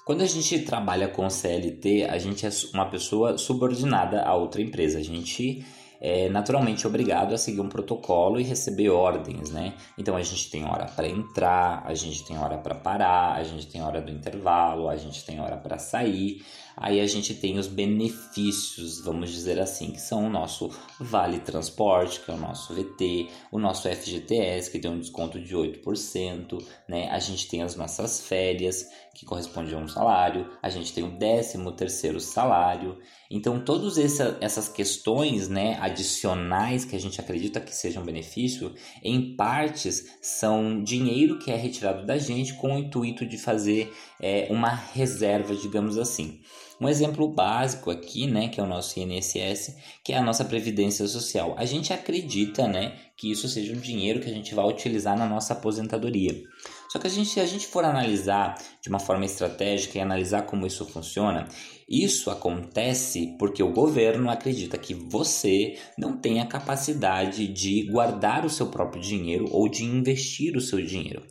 Quando 0.06 0.22
a 0.22 0.26
gente 0.26 0.60
trabalha 0.60 1.08
com 1.08 1.28
CLT, 1.28 2.04
a 2.08 2.18
gente 2.18 2.46
é 2.46 2.50
uma 2.72 2.88
pessoa 2.88 3.36
subordinada 3.36 4.22
a 4.22 4.34
outra 4.34 4.62
empresa. 4.62 4.98
A 4.98 5.02
gente 5.02 5.64
é 6.00 6.28
naturalmente 6.28 6.86
obrigado 6.86 7.34
a 7.34 7.38
seguir 7.38 7.60
um 7.60 7.68
protocolo 7.68 8.38
e 8.38 8.44
receber 8.44 8.90
ordens, 8.90 9.50
né? 9.50 9.74
Então 9.98 10.14
a 10.14 10.22
gente 10.22 10.50
tem 10.50 10.64
hora 10.64 10.84
para 10.84 11.08
entrar, 11.08 11.82
a 11.84 11.94
gente 11.94 12.24
tem 12.24 12.38
hora 12.38 12.58
para 12.58 12.74
parar, 12.74 13.32
a 13.34 13.42
gente 13.42 13.66
tem 13.66 13.82
hora 13.82 14.00
do 14.00 14.12
intervalo, 14.12 14.88
a 14.88 14.96
gente 14.96 15.24
tem 15.24 15.40
hora 15.40 15.56
para 15.56 15.78
sair. 15.78 16.44
Aí 16.76 17.00
a 17.00 17.06
gente 17.06 17.34
tem 17.34 17.58
os 17.58 17.66
benefícios, 17.66 19.00
vamos 19.00 19.30
dizer 19.30 19.60
assim, 19.60 19.92
que 19.92 20.00
são 20.00 20.26
o 20.26 20.30
nosso 20.30 20.70
Vale 20.98 21.38
Transporte, 21.38 22.20
que 22.20 22.30
é 22.30 22.34
o 22.34 22.38
nosso 22.38 22.74
VT, 22.74 23.28
o 23.52 23.58
nosso 23.58 23.88
FGTS, 23.88 24.70
que 24.70 24.78
tem 24.78 24.90
um 24.90 24.98
desconto 24.98 25.40
de 25.40 25.54
8%, 25.54 26.62
né? 26.88 27.08
A 27.10 27.18
gente 27.18 27.48
tem 27.48 27.62
as 27.62 27.76
nossas 27.76 28.20
férias, 28.26 28.86
que 29.14 29.24
corresponde 29.24 29.72
a 29.74 29.78
um 29.78 29.86
salário, 29.86 30.50
a 30.60 30.68
gente 30.68 30.92
tem 30.92 31.04
o 31.04 31.16
13 31.16 31.58
terceiro 31.76 32.20
salário. 32.20 32.98
Então, 33.30 33.64
todas 33.64 33.96
essa, 33.96 34.36
essas 34.40 34.68
questões 34.68 35.48
né, 35.48 35.78
adicionais 35.80 36.84
que 36.84 36.96
a 36.96 37.00
gente 37.00 37.20
acredita 37.20 37.60
que 37.60 37.74
sejam 37.74 38.04
benefício, 38.04 38.74
em 39.02 39.36
partes 39.36 40.16
são 40.20 40.82
dinheiro 40.82 41.38
que 41.38 41.50
é 41.50 41.56
retirado 41.56 42.04
da 42.04 42.18
gente 42.18 42.54
com 42.54 42.74
o 42.74 42.78
intuito 42.78 43.24
de 43.24 43.38
fazer 43.38 43.92
é, 44.20 44.48
uma 44.50 44.70
reserva, 44.70 45.54
digamos 45.54 45.96
assim. 45.96 46.40
Um 46.80 46.88
exemplo 46.88 47.28
básico 47.28 47.90
aqui, 47.90 48.26
né, 48.26 48.48
que 48.48 48.60
é 48.60 48.62
o 48.62 48.66
nosso 48.66 48.98
INSS, 48.98 49.76
que 50.02 50.12
é 50.12 50.16
a 50.16 50.22
nossa 50.22 50.44
previdência 50.44 51.06
social. 51.06 51.54
A 51.56 51.64
gente 51.64 51.92
acredita, 51.92 52.66
né, 52.66 52.96
que 53.16 53.30
isso 53.30 53.48
seja 53.48 53.72
um 53.72 53.80
dinheiro 53.80 54.20
que 54.20 54.28
a 54.28 54.32
gente 54.32 54.54
vai 54.54 54.66
utilizar 54.66 55.16
na 55.16 55.26
nossa 55.26 55.52
aposentadoria. 55.52 56.42
Só 56.90 56.98
que 56.98 57.06
a 57.06 57.10
gente, 57.10 57.30
se 57.30 57.40
a 57.40 57.46
gente 57.46 57.66
for 57.66 57.84
analisar 57.84 58.54
de 58.80 58.88
uma 58.88 59.00
forma 59.00 59.24
estratégica 59.24 59.98
e 59.98 60.00
analisar 60.00 60.42
como 60.42 60.66
isso 60.66 60.84
funciona, 60.84 61.48
isso 61.88 62.30
acontece 62.30 63.36
porque 63.38 63.62
o 63.62 63.72
governo 63.72 64.30
acredita 64.30 64.78
que 64.78 64.94
você 64.94 65.76
não 65.98 66.16
tem 66.16 66.40
a 66.40 66.46
capacidade 66.46 67.48
de 67.48 67.90
guardar 67.90 68.44
o 68.44 68.50
seu 68.50 68.68
próprio 68.68 69.02
dinheiro 69.02 69.46
ou 69.50 69.68
de 69.68 69.84
investir 69.84 70.56
o 70.56 70.60
seu 70.60 70.80
dinheiro. 70.80 71.22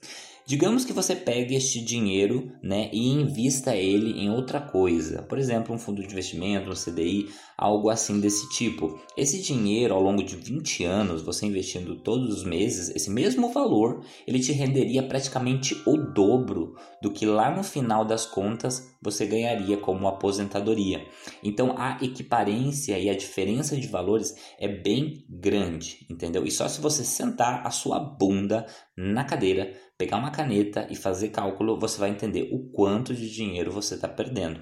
Digamos 0.46 0.84
que 0.84 0.92
você 0.92 1.16
pegue 1.16 1.56
este 1.56 1.80
dinheiro 1.80 2.52
né, 2.62 2.90
e 2.92 3.08
invista 3.08 3.74
ele 3.76 4.20
em 4.20 4.30
outra 4.30 4.60
coisa, 4.60 5.22
por 5.22 5.38
exemplo, 5.40 5.74
um 5.74 5.78
fundo 5.78 6.02
de 6.02 6.08
investimento, 6.08 6.70
um 6.70 6.74
CDI, 6.74 7.30
algo 7.58 7.90
assim 7.90 8.20
desse 8.20 8.50
tipo. 8.50 9.00
Esse 9.16 9.42
dinheiro, 9.42 9.94
ao 9.94 10.02
longo 10.02 10.22
de 10.22 10.36
20 10.36 10.84
anos, 10.84 11.22
você 11.22 11.46
investindo 11.46 11.96
todos 11.96 12.34
os 12.34 12.44
meses, 12.44 12.94
esse 12.94 13.10
mesmo 13.10 13.54
valor, 13.54 14.04
ele 14.28 14.40
te 14.40 14.52
renderia 14.52 15.02
praticamente 15.02 15.82
o 15.86 15.96
dobro 15.96 16.76
do 17.02 17.12
que 17.12 17.26
lá 17.26 17.56
no 17.56 17.64
final 17.64 18.04
das 18.04 18.26
contas 18.26 18.94
você 19.02 19.26
ganharia 19.26 19.78
como 19.78 20.08
aposentadoria. 20.08 21.06
Então 21.42 21.76
a 21.78 22.00
equiparência 22.02 23.00
e 23.00 23.10
a 23.10 23.16
diferença 23.16 23.78
de 23.78 23.88
valores 23.88 24.36
é 24.60 24.68
bem 24.68 25.26
grande, 25.30 26.06
entendeu? 26.10 26.46
E 26.46 26.52
só 26.52 26.68
se 26.68 26.82
você 26.82 27.04
sentar 27.04 27.66
a 27.66 27.72
sua 27.72 28.00
bunda 28.00 28.66
na 28.96 29.24
cadeira, 29.24 29.74
pegar 29.98 30.18
uma 30.18 30.32
caneta 30.32 30.88
e 30.90 30.96
fazer 30.96 31.30
cálculo, 31.30 31.80
você 31.80 32.00
vai 32.00 32.10
entender 32.10 32.50
o 32.52 32.70
quanto 32.72 33.14
de 33.14 33.30
dinheiro 33.30 33.72
você 33.72 33.96
está 33.96 34.08
perdendo, 34.08 34.62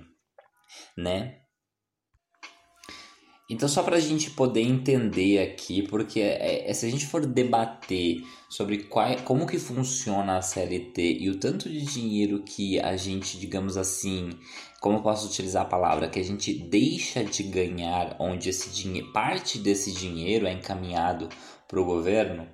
né? 0.97 1.41
Então, 3.51 3.67
só 3.67 3.83
para 3.83 3.97
a 3.97 4.00
gente 4.00 4.31
poder 4.31 4.61
entender 4.61 5.39
aqui, 5.39 5.81
porque 5.81 6.21
é, 6.21 6.69
é, 6.69 6.73
se 6.73 6.85
a 6.85 6.89
gente 6.89 7.05
for 7.05 7.25
debater 7.25 8.23
sobre 8.50 8.83
qual, 8.83 9.13
como 9.25 9.45
que 9.45 9.59
funciona 9.59 10.38
a 10.38 10.41
CLT 10.41 11.17
e 11.19 11.29
o 11.29 11.38
tanto 11.38 11.69
de 11.69 11.81
dinheiro 11.81 12.43
que 12.43 12.79
a 12.79 12.95
gente, 12.95 13.38
digamos 13.38 13.75
assim, 13.75 14.29
como 14.79 15.00
eu 15.00 15.01
posso 15.01 15.27
utilizar 15.27 15.63
a 15.63 15.69
palavra, 15.69 16.07
que 16.07 16.17
a 16.17 16.23
gente 16.23 16.53
deixa 16.53 17.25
de 17.25 17.43
ganhar, 17.43 18.15
onde 18.21 18.47
esse 18.47 18.69
dinheiro, 18.69 19.11
parte 19.11 19.59
desse 19.59 19.91
dinheiro 19.91 20.47
é 20.47 20.53
encaminhado 20.53 21.27
para 21.67 21.81
o 21.81 21.85
governo, 21.85 22.47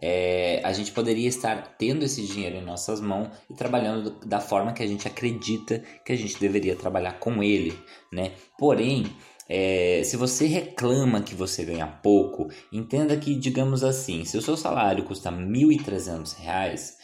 é, 0.00 0.60
a 0.62 0.72
gente 0.72 0.92
poderia 0.92 1.28
estar 1.28 1.76
tendo 1.78 2.04
esse 2.04 2.22
dinheiro 2.22 2.56
em 2.56 2.64
nossas 2.64 3.00
mãos 3.00 3.28
e 3.50 3.54
trabalhando 3.54 4.10
da 4.24 4.40
forma 4.40 4.72
que 4.72 4.82
a 4.82 4.86
gente 4.86 5.08
acredita 5.08 5.82
que 6.04 6.12
a 6.12 6.16
gente 6.16 6.38
deveria 6.38 6.76
trabalhar 6.76 7.18
com 7.18 7.42
ele, 7.42 7.78
né? 8.12 8.32
Porém, 8.58 9.06
é, 9.48 10.02
se 10.04 10.16
você 10.16 10.46
reclama 10.46 11.22
que 11.22 11.34
você 11.34 11.64
ganha 11.64 11.86
pouco, 11.86 12.48
entenda 12.72 13.16
que, 13.16 13.34
digamos 13.34 13.84
assim, 13.84 14.24
se 14.24 14.36
o 14.36 14.42
seu 14.42 14.56
salário 14.56 15.04
custa 15.04 15.30
R$ 15.30 15.36
1.300, 15.36 16.96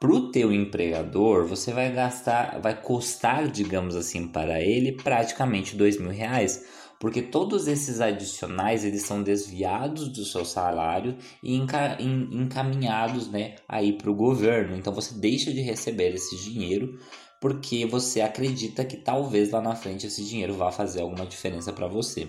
para 0.00 0.10
o 0.10 0.32
teu 0.32 0.52
empregador, 0.52 1.46
você 1.46 1.72
vai 1.72 1.92
gastar, 1.92 2.58
vai 2.60 2.74
custar, 2.74 3.46
digamos 3.46 3.94
assim, 3.94 4.26
para 4.26 4.60
ele 4.60 4.90
praticamente 4.90 5.76
R$ 5.76 6.08
reais, 6.10 6.64
porque 7.02 7.20
todos 7.20 7.66
esses 7.66 8.00
adicionais 8.00 8.84
eles 8.84 9.02
são 9.02 9.24
desviados 9.24 10.08
do 10.08 10.24
seu 10.24 10.44
salário 10.44 11.18
e 11.42 11.52
encaminhados, 11.56 13.28
né, 13.28 13.56
aí 13.68 13.92
para 13.92 14.08
o 14.08 14.14
governo. 14.14 14.76
Então 14.76 14.94
você 14.94 15.12
deixa 15.18 15.52
de 15.52 15.60
receber 15.60 16.14
esse 16.14 16.36
dinheiro 16.36 17.00
porque 17.40 17.84
você 17.84 18.20
acredita 18.20 18.84
que 18.84 18.96
talvez 18.96 19.50
lá 19.50 19.60
na 19.60 19.74
frente 19.74 20.06
esse 20.06 20.24
dinheiro 20.24 20.54
vá 20.54 20.70
fazer 20.70 21.00
alguma 21.00 21.26
diferença 21.26 21.72
para 21.72 21.88
você. 21.88 22.28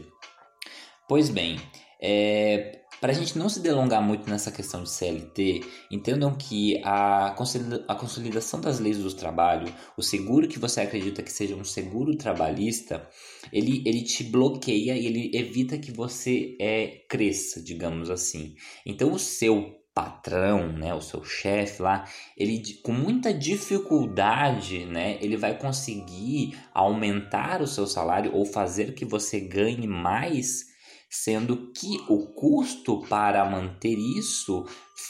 Pois 1.07 1.29
bem, 1.29 1.59
é, 2.01 2.79
para 3.03 3.11
a 3.11 3.15
gente 3.15 3.37
não 3.37 3.49
se 3.49 3.59
delongar 3.59 4.01
muito 4.01 4.29
nessa 4.29 4.49
questão 4.49 4.81
de 4.81 4.89
CLT, 4.89 5.59
entendam 5.91 6.33
que 6.33 6.81
a 6.85 7.35
consolidação 7.35 8.61
das 8.61 8.79
leis 8.79 8.97
do 8.97 9.13
trabalho, 9.13 9.67
o 9.97 10.01
seguro 10.01 10.47
que 10.47 10.57
você 10.57 10.79
acredita 10.79 11.21
que 11.21 11.29
seja 11.29 11.53
um 11.53 11.65
seguro 11.65 12.15
trabalhista, 12.15 13.05
ele, 13.51 13.83
ele 13.85 14.03
te 14.03 14.23
bloqueia 14.23 14.95
e 14.95 15.05
ele 15.05 15.31
evita 15.37 15.77
que 15.77 15.91
você 15.91 16.55
é, 16.61 17.03
cresça, 17.09 17.61
digamos 17.61 18.09
assim. 18.09 18.55
Então, 18.85 19.11
o 19.11 19.19
seu 19.19 19.83
patrão, 19.93 20.71
né, 20.71 20.93
o 20.93 21.01
seu 21.01 21.25
chefe 21.25 21.81
lá, 21.81 22.05
ele 22.37 22.63
com 22.83 22.93
muita 22.93 23.33
dificuldade, 23.33 24.85
né, 24.85 25.17
ele 25.19 25.35
vai 25.35 25.57
conseguir 25.57 26.57
aumentar 26.73 27.61
o 27.61 27.67
seu 27.67 27.85
salário 27.85 28.33
ou 28.33 28.45
fazer 28.45 28.93
que 28.93 29.03
você 29.03 29.41
ganhe 29.41 29.87
mais, 29.87 30.71
sendo 31.13 31.71
que 31.71 32.03
o 32.09 32.25
custo 32.25 33.05
para 33.07 33.45
manter 33.45 33.95
isso 33.95 34.65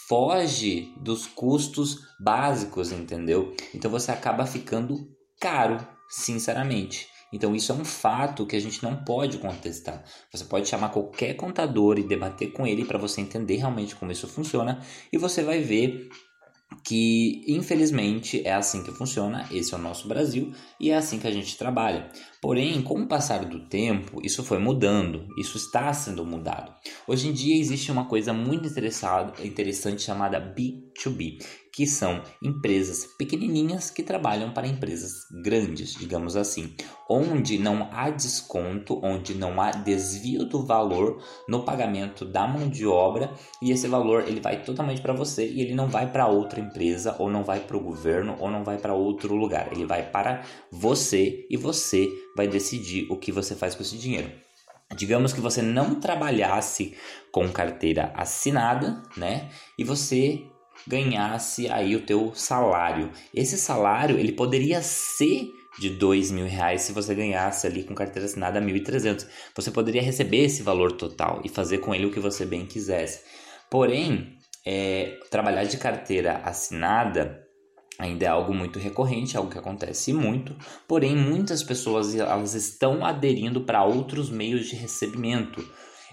foge 0.05 0.93
dos 0.97 1.25
custos 1.25 1.99
básicos, 2.19 2.91
entendeu? 2.91 3.55
Então 3.73 3.89
você 3.89 4.11
acaba 4.11 4.45
ficando 4.45 5.07
caro, 5.39 5.77
sinceramente. 6.09 7.07
Então 7.31 7.55
isso 7.55 7.71
é 7.71 7.75
um 7.75 7.85
fato 7.85 8.45
que 8.45 8.55
a 8.57 8.59
gente 8.59 8.83
não 8.83 8.97
pode 8.97 9.37
contestar. 9.37 10.03
Você 10.29 10.43
pode 10.43 10.67
chamar 10.67 10.89
qualquer 10.89 11.35
contador 11.35 11.97
e 11.97 12.03
debater 12.03 12.51
com 12.51 12.67
ele 12.67 12.83
para 12.83 12.99
você 12.99 13.21
entender 13.21 13.55
realmente 13.55 13.95
como 13.95 14.11
isso 14.11 14.27
funciona 14.27 14.81
e 15.11 15.17
você 15.17 15.41
vai 15.41 15.61
ver 15.61 16.09
que 16.83 17.45
infelizmente 17.47 18.45
é 18.45 18.53
assim 18.53 18.83
que 18.83 18.91
funciona, 18.91 19.47
esse 19.51 19.73
é 19.73 19.77
o 19.77 19.81
nosso 19.81 20.07
Brasil 20.07 20.53
e 20.79 20.91
é 20.91 20.97
assim 20.97 21.17
que 21.17 21.27
a 21.27 21.31
gente 21.31 21.57
trabalha. 21.57 22.09
Porém, 22.43 22.81
com 22.81 22.99
o 22.99 23.07
passar 23.07 23.45
do 23.45 23.61
tempo, 23.69 24.19
isso 24.21 24.43
foi 24.43 24.59
mudando, 24.59 25.29
isso 25.37 25.55
está 25.55 25.93
sendo 25.93 26.25
mudado. 26.25 26.73
Hoje 27.07 27.29
em 27.29 27.31
dia 27.31 27.57
existe 27.57 27.89
uma 27.89 28.03
coisa 28.03 28.33
muito 28.33 28.67
interessante 28.67 30.01
chamada 30.01 30.41
B2B, 30.41 31.37
que 31.73 31.87
são 31.87 32.21
empresas 32.41 33.07
pequenininhas 33.17 33.89
que 33.89 34.03
trabalham 34.03 34.51
para 34.51 34.67
empresas 34.67 35.11
grandes, 35.41 35.95
digamos 35.95 36.35
assim, 36.35 36.75
onde 37.09 37.57
não 37.57 37.89
há 37.91 38.11
desconto, 38.11 38.99
onde 39.01 39.33
não 39.33 39.59
há 39.59 39.71
desvio 39.71 40.45
do 40.45 40.65
valor 40.65 41.23
no 41.47 41.63
pagamento 41.63 42.25
da 42.25 42.45
mão 42.45 42.69
de 42.69 42.85
obra 42.85 43.33
e 43.61 43.71
esse 43.71 43.87
valor 43.87 44.27
ele 44.27 44.39
vai 44.39 44.63
totalmente 44.63 45.01
para 45.01 45.13
você 45.13 45.49
e 45.49 45.61
ele 45.61 45.73
não 45.73 45.87
vai 45.87 46.11
para 46.11 46.27
outra 46.27 46.59
empresa 46.59 47.15
ou 47.17 47.29
não 47.29 47.43
vai 47.43 47.61
para 47.61 47.77
o 47.77 47.83
governo 47.83 48.35
ou 48.39 48.51
não 48.51 48.63
vai 48.63 48.77
para 48.77 48.93
outro 48.93 49.33
lugar, 49.33 49.71
ele 49.71 49.85
vai 49.85 50.03
para 50.11 50.43
você 50.71 51.47
e 51.49 51.57
você 51.57 52.07
vai 52.35 52.47
decidir 52.47 53.07
o 53.09 53.17
que 53.17 53.31
você 53.31 53.55
faz 53.55 53.75
com 53.75 53.83
esse 53.83 53.97
dinheiro. 53.97 54.31
Digamos 54.95 55.33
que 55.33 55.41
você 55.41 55.61
não 55.61 55.99
trabalhasse 55.99 56.95
com 57.31 57.51
carteira 57.51 58.11
assinada, 58.15 59.01
né? 59.17 59.49
E 59.77 59.83
você 59.83 60.43
ganhasse 60.87 61.69
aí 61.69 61.95
o 61.95 62.05
teu 62.05 62.33
salário. 62.35 63.11
Esse 63.33 63.57
salário 63.57 64.17
ele 64.17 64.31
poderia 64.31 64.81
ser 64.81 65.49
de 65.79 65.89
dois 65.89 66.31
mil 66.31 66.45
reais 66.45 66.81
se 66.81 66.91
você 66.91 67.15
ganhasse 67.15 67.65
ali 67.65 67.83
com 67.83 67.95
carteira 67.95 68.25
assinada 68.25 68.61
mil 68.61 68.75
e 68.75 68.83
trezentos. 68.83 69.25
Você 69.55 69.71
poderia 69.71 70.01
receber 70.01 70.43
esse 70.43 70.61
valor 70.61 70.91
total 70.91 71.41
e 71.43 71.49
fazer 71.49 71.79
com 71.79 71.95
ele 71.95 72.05
o 72.05 72.11
que 72.11 72.19
você 72.19 72.45
bem 72.45 72.65
quisesse. 72.65 73.21
Porém, 73.71 74.37
é, 74.65 75.17
trabalhar 75.31 75.63
de 75.63 75.77
carteira 75.77 76.37
assinada 76.45 77.42
ainda 77.99 78.25
é 78.25 78.27
algo 78.27 78.53
muito 78.53 78.79
recorrente, 78.79 79.37
algo 79.37 79.49
que 79.49 79.57
acontece 79.57 80.13
muito, 80.13 80.55
porém 80.87 81.15
muitas 81.15 81.61
pessoas 81.61 82.15
elas 82.15 82.53
estão 82.53 83.05
aderindo 83.05 83.61
para 83.61 83.83
outros 83.83 84.29
meios 84.29 84.67
de 84.67 84.75
recebimento, 84.75 85.63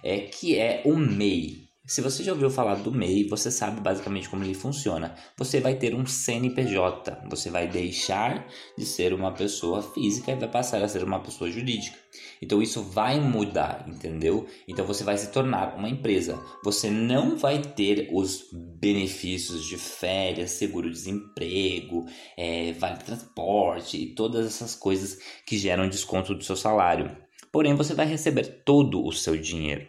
é 0.03 0.19
que 0.19 0.59
é 0.59 0.83
o 0.85 0.97
MEI. 0.97 1.70
Se 1.91 2.01
você 2.01 2.23
já 2.23 2.31
ouviu 2.31 2.49
falar 2.49 2.77
do 2.77 2.93
MEI, 2.93 3.25
você 3.25 3.51
sabe 3.51 3.81
basicamente 3.81 4.29
como 4.29 4.45
ele 4.45 4.55
funciona. 4.55 5.13
Você 5.37 5.59
vai 5.59 5.75
ter 5.75 5.93
um 5.93 6.07
CNPJ, 6.07 7.27
você 7.29 7.51
vai 7.51 7.67
deixar 7.67 8.47
de 8.79 8.87
ser 8.87 9.13
uma 9.13 9.33
pessoa 9.35 9.83
física 9.83 10.31
e 10.31 10.37
vai 10.37 10.49
passar 10.49 10.85
a 10.85 10.87
ser 10.87 11.03
uma 11.03 11.19
pessoa 11.19 11.51
jurídica. 11.51 11.99
Então 12.41 12.63
isso 12.63 12.81
vai 12.81 13.19
mudar, 13.19 13.85
entendeu? 13.89 14.47
Então 14.69 14.87
você 14.87 15.03
vai 15.03 15.19
se 15.19 15.33
tornar 15.33 15.75
uma 15.77 15.89
empresa. 15.89 16.41
Você 16.63 16.89
não 16.89 17.37
vai 17.37 17.61
ter 17.61 18.09
os 18.13 18.45
benefícios 18.53 19.67
de 19.67 19.77
férias, 19.77 20.53
seguro-desemprego, 20.53 22.07
é, 22.39 22.73
vale 22.75 22.99
transporte 22.99 24.01
e 24.01 24.15
todas 24.15 24.47
essas 24.47 24.77
coisas 24.77 25.19
que 25.45 25.59
geram 25.59 25.89
desconto 25.89 26.37
do 26.37 26.45
seu 26.45 26.55
salário. 26.55 27.17
Porém, 27.51 27.75
você 27.75 27.95
vai 27.95 28.07
receber 28.07 28.63
todo 28.65 29.05
o 29.05 29.11
seu 29.11 29.37
dinheiro 29.37 29.85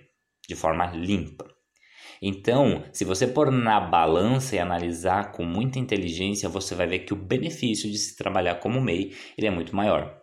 de 0.50 0.56
forma 0.56 0.88
limpa. 0.88 1.61
Então, 2.22 2.84
se 2.94 3.04
você 3.04 3.26
pôr 3.26 3.52
na 3.52 3.80
balança 3.80 4.56
e 4.56 4.60
analisar 4.60 5.32
com 5.32 5.44
muita 5.44 5.80
inteligência, 5.80 6.48
você 6.48 6.76
vai 6.76 6.86
ver 6.86 7.00
que 7.00 7.14
o 7.14 7.18
benefício 7.18 7.90
de 7.90 7.98
se 7.98 8.16
trabalhar 8.16 8.56
como 8.56 8.80
MEI 8.80 9.12
ele 9.36 9.48
é 9.48 9.52
muito 9.52 9.76
maior. 9.76 10.22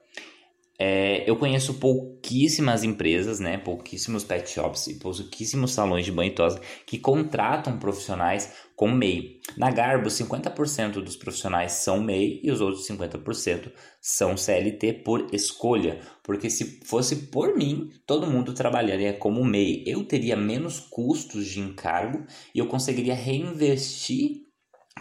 É, 0.79 1.29
eu 1.29 1.35
conheço 1.35 1.75
pouquíssimas 1.75 2.85
empresas, 2.85 3.41
né, 3.41 3.59
pouquíssimos 3.59 4.23
pet 4.23 4.49
shops 4.49 4.87
e 4.87 4.95
pouquíssimos 5.01 5.73
salões 5.73 6.05
de 6.05 6.13
banho 6.13 6.31
e 6.31 6.35
tosa 6.35 6.61
que 6.87 6.99
contratam 6.99 7.81
profissionais 7.81 8.55
com 8.79 8.93
MEI. 8.93 9.41
Na 9.57 9.73
Garbo, 9.73 10.09
50% 10.09 11.03
dos 11.03 11.17
profissionais 11.17 11.73
são 11.73 12.01
MEI 12.01 12.41
e 12.45 12.51
os 12.53 12.61
outros 12.61 12.87
50% 12.87 13.73
são 14.01 14.37
CLT 14.37 15.03
por 15.05 15.35
escolha, 15.35 15.99
porque 16.23 16.49
se 16.49 16.79
fosse 16.87 17.27
por 17.27 17.57
mim, 17.57 17.91
todo 18.07 18.31
mundo 18.31 18.55
trabalharia 18.55 19.13
como 19.13 19.45
MEI. 19.45 19.83
Eu 19.85 20.05
teria 20.05 20.37
menos 20.37 20.79
custos 20.79 21.49
de 21.49 21.59
encargo 21.59 22.25
e 22.55 22.61
eu 22.61 22.69
conseguiria 22.69 23.17
reinvestir 23.17 24.47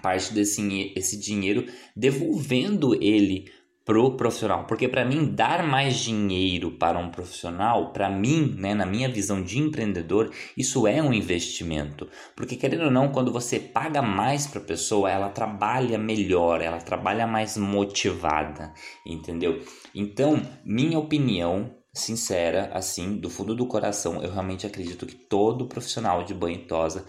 parte 0.02 0.34
desse 0.34 0.92
esse 0.96 1.20
dinheiro, 1.20 1.68
devolvendo 1.96 2.96
ele 2.96 3.46
pro 3.88 4.18
profissional, 4.18 4.66
porque 4.66 4.86
para 4.86 5.06
mim 5.06 5.34
dar 5.34 5.66
mais 5.66 5.96
dinheiro 5.96 6.72
para 6.72 7.00
um 7.00 7.10
profissional, 7.10 7.94
para 7.94 8.10
mim, 8.10 8.54
né, 8.58 8.76
na 8.76 8.86
minha 8.86 9.08
visão 9.08 9.42
de 9.42 9.60
empreendedor, 9.60 10.30
isso 10.58 10.86
é 10.86 11.02
um 11.02 11.14
investimento, 11.14 12.06
porque 12.36 12.58
querendo 12.58 12.84
ou 12.84 12.92
não, 12.92 13.14
quando 13.14 13.32
você 13.32 13.62
paga 13.62 14.02
mais 14.02 14.46
para 14.46 14.60
a 14.60 14.66
pessoa, 14.66 15.10
ela 15.10 15.30
trabalha 15.30 15.98
melhor, 15.98 16.62
ela 16.62 16.80
trabalha 16.80 17.26
mais 17.26 17.56
motivada, 17.56 18.74
entendeu? 19.06 19.64
Então, 19.96 20.42
minha 20.66 21.00
opinião 21.00 21.74
sincera, 21.94 22.70
assim, 22.74 23.16
do 23.16 23.30
fundo 23.30 23.56
do 23.56 23.68
coração, 23.68 24.22
eu 24.22 24.34
realmente 24.34 24.68
acredito 24.68 25.06
que 25.06 25.16
todo 25.16 25.66
profissional 25.66 26.26
de 26.26 26.34
banho 26.34 26.58
e 26.58 26.68
tosa 26.68 27.06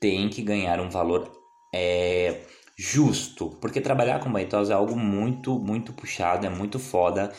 tem 0.00 0.30
que 0.30 0.40
ganhar 0.40 0.80
um 0.80 0.88
valor 0.88 1.30
é, 1.74 2.40
justo, 2.78 3.50
porque 3.60 3.80
trabalhar 3.80 4.20
com 4.20 4.30
baitosa 4.30 4.72
é 4.72 4.76
algo 4.76 4.96
muito, 4.96 5.58
muito 5.58 5.92
puxado, 5.92 6.46
é 6.46 6.50
muito 6.50 6.78
foda 6.78 7.32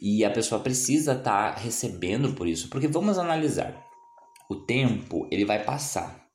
e 0.00 0.24
a 0.24 0.30
pessoa 0.30 0.60
precisa 0.60 1.12
estar 1.12 1.54
tá 1.54 1.60
recebendo 1.60 2.32
por 2.32 2.48
isso, 2.48 2.68
porque 2.70 2.88
vamos 2.88 3.18
analisar. 3.18 3.84
O 4.48 4.54
tempo, 4.54 5.28
ele 5.30 5.44
vai 5.44 5.62
passar. 5.62 6.25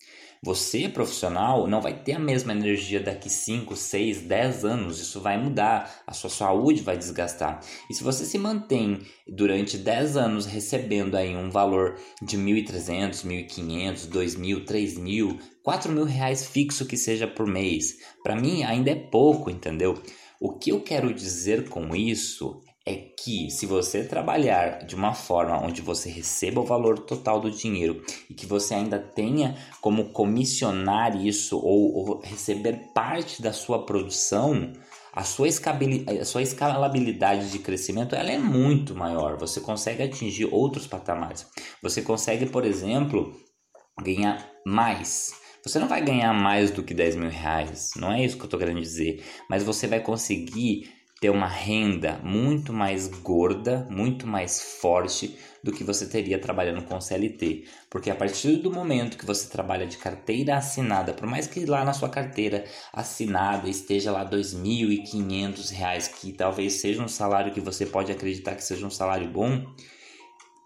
Você, 0.44 0.90
profissional, 0.90 1.68
não 1.68 1.80
vai 1.80 1.94
ter 1.94 2.14
a 2.14 2.20
mesma 2.20 2.52
energia 2.52 3.00
daqui 3.00 3.30
5, 3.30 3.76
6, 3.76 4.22
10 4.22 4.66
anos. 4.66 5.00
Isso 5.00 5.22
vai 5.22 5.38
mudar, 5.38 6.02
a 6.08 6.14
sua 6.14 6.32
saúde 6.32 6.82
vai 6.82 6.98
desgastar. 6.98 7.60
E 7.88 7.94
se 7.94 8.04
você 8.04 8.26
se 8.26 8.40
mantém 8.40 9.02
durante 9.28 9.78
10 9.78 10.18
anos 10.18 10.48
recebendo 10.48 11.14
aí 11.14 11.36
um 11.36 11.52
valor 11.52 11.96
de 12.24 12.40
1.300, 12.40 13.24
1.500, 13.24 14.10
2.000, 14.10 14.66
3.000, 14.66 15.40
4.000 15.64 16.04
reais 16.06 16.48
fixo 16.48 16.88
que 16.88 16.98
seja 16.98 17.28
por 17.28 17.46
mês, 17.46 17.98
para 18.24 18.36
mim 18.36 18.64
ainda 18.64 18.90
é 18.90 18.96
pouco, 18.96 19.52
entendeu? 19.52 20.02
O 20.40 20.58
que 20.58 20.72
eu 20.72 20.82
quero 20.82 21.14
dizer 21.14 21.70
com 21.70 21.96
isso 21.96 22.60
é 22.86 22.96
que 22.96 23.50
se 23.52 23.66
você 23.66 24.04
trabalhar 24.04 24.86
de 24.86 24.96
uma 24.96 25.14
forma 25.14 25.64
onde 25.64 25.82
você 25.82 26.10
receba 26.10 26.62
o 26.62 26.66
valor 26.66 27.00
total 27.00 27.40
do 27.40 27.52
dinheiro 27.52 28.04
e 28.30 28.34
que 28.34 28.46
você 28.46 28.74
ainda 28.74 28.98
tenha 28.98 29.56
como 29.80 30.10
comissionar 30.10 31.16
isso 31.16 31.58
ou, 31.60 31.94
ou 31.96 32.22
receber 32.22 32.92
parte 32.94 33.42
da 33.42 33.54
sua 33.54 33.86
produção, 33.86 34.74
a 35.14 35.24
sua, 35.24 35.48
a 35.48 36.26
sua 36.26 36.42
escalabilidade 36.42 37.52
de 37.52 37.60
crescimento 37.60 38.16
ela 38.16 38.32
é 38.32 38.40
muito 38.40 38.96
maior. 38.96 39.38
Você 39.38 39.60
consegue 39.60 40.02
atingir 40.02 40.46
outros 40.46 40.88
patamares. 40.88 41.46
Você 41.84 42.02
consegue, 42.02 42.48
por 42.48 42.66
exemplo, 42.66 43.36
ganhar 44.02 44.50
mais. 44.66 45.34
Você 45.64 45.78
não 45.78 45.88
vai 45.88 46.04
ganhar 46.04 46.34
mais 46.34 46.72
do 46.72 46.82
que 46.82 46.94
10 46.94 47.18
mil 47.18 47.30
reais, 47.30 47.92
não 47.96 48.12
é 48.12 48.26
isso 48.26 48.36
que 48.36 48.42
eu 48.42 48.46
estou 48.46 48.60
querendo 48.60 48.82
dizer, 48.82 49.24
mas 49.48 49.64
você 49.64 49.86
vai 49.86 50.00
conseguir 50.00 50.90
ter 51.22 51.30
uma 51.30 51.48
renda 51.48 52.20
muito 52.24 52.74
mais 52.74 53.08
gorda, 53.08 53.88
muito 53.92 54.26
mais 54.26 54.60
forte 54.82 55.38
do 55.64 55.72
que 55.72 55.84
você 55.84 56.08
teria 56.08 56.40
trabalhando 56.40 56.82
com 56.82 57.00
CLT. 57.00 57.66
Porque 57.92 58.10
a 58.10 58.16
partir 58.16 58.56
do 58.56 58.72
momento 58.72 59.20
que 59.20 59.26
você 59.26 59.48
trabalha 59.48 59.86
de 59.86 59.98
carteira 59.98 60.58
assinada, 60.58 61.14
por 61.14 61.28
mais 61.28 61.46
que 61.46 61.64
lá 61.64 61.86
na 61.86 61.94
sua 61.94 62.10
carteira 62.10 62.66
assinada 62.92 63.70
esteja 63.70 64.12
lá 64.12 64.24
R$ 64.24 64.32
2.500, 64.36 66.10
que 66.20 66.34
talvez 66.34 66.74
seja 66.82 67.04
um 67.04 67.08
salário 67.08 67.54
que 67.54 67.62
você 67.62 67.86
pode 67.86 68.12
acreditar 68.12 68.56
que 68.56 68.64
seja 68.64 68.84
um 68.84 68.90
salário 68.90 69.30
bom, 69.30 69.64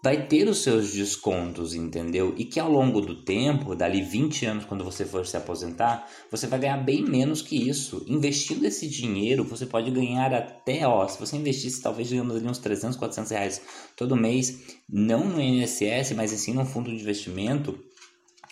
vai 0.06 0.24
ter 0.24 0.48
os 0.48 0.62
seus 0.62 0.92
descontos, 0.92 1.74
entendeu? 1.74 2.32
E 2.36 2.44
que 2.44 2.60
ao 2.60 2.70
longo 2.70 3.00
do 3.00 3.24
tempo, 3.24 3.74
dali 3.74 4.02
20 4.02 4.46
anos, 4.46 4.64
quando 4.64 4.84
você 4.84 5.04
for 5.04 5.26
se 5.26 5.36
aposentar, 5.36 6.08
você 6.30 6.46
vai 6.46 6.60
ganhar 6.60 6.76
bem 6.76 7.02
menos 7.04 7.42
que 7.42 7.68
isso. 7.68 8.04
Investindo 8.06 8.64
esse 8.64 8.86
dinheiro, 8.86 9.42
você 9.42 9.66
pode 9.66 9.90
ganhar 9.90 10.32
até, 10.32 10.86
ó, 10.86 11.08
se 11.08 11.18
você 11.18 11.36
investisse 11.36 11.82
talvez, 11.82 12.08
digamos 12.08 12.36
ali, 12.36 12.46
uns 12.46 12.58
300, 12.58 12.96
400 12.96 13.32
reais 13.32 13.62
todo 13.96 14.14
mês, 14.14 14.78
não 14.88 15.28
no 15.28 15.40
INSS, 15.40 16.12
mas 16.14 16.30
sim 16.30 16.52
num 16.52 16.64
fundo 16.64 16.88
de 16.88 17.02
investimento, 17.02 17.76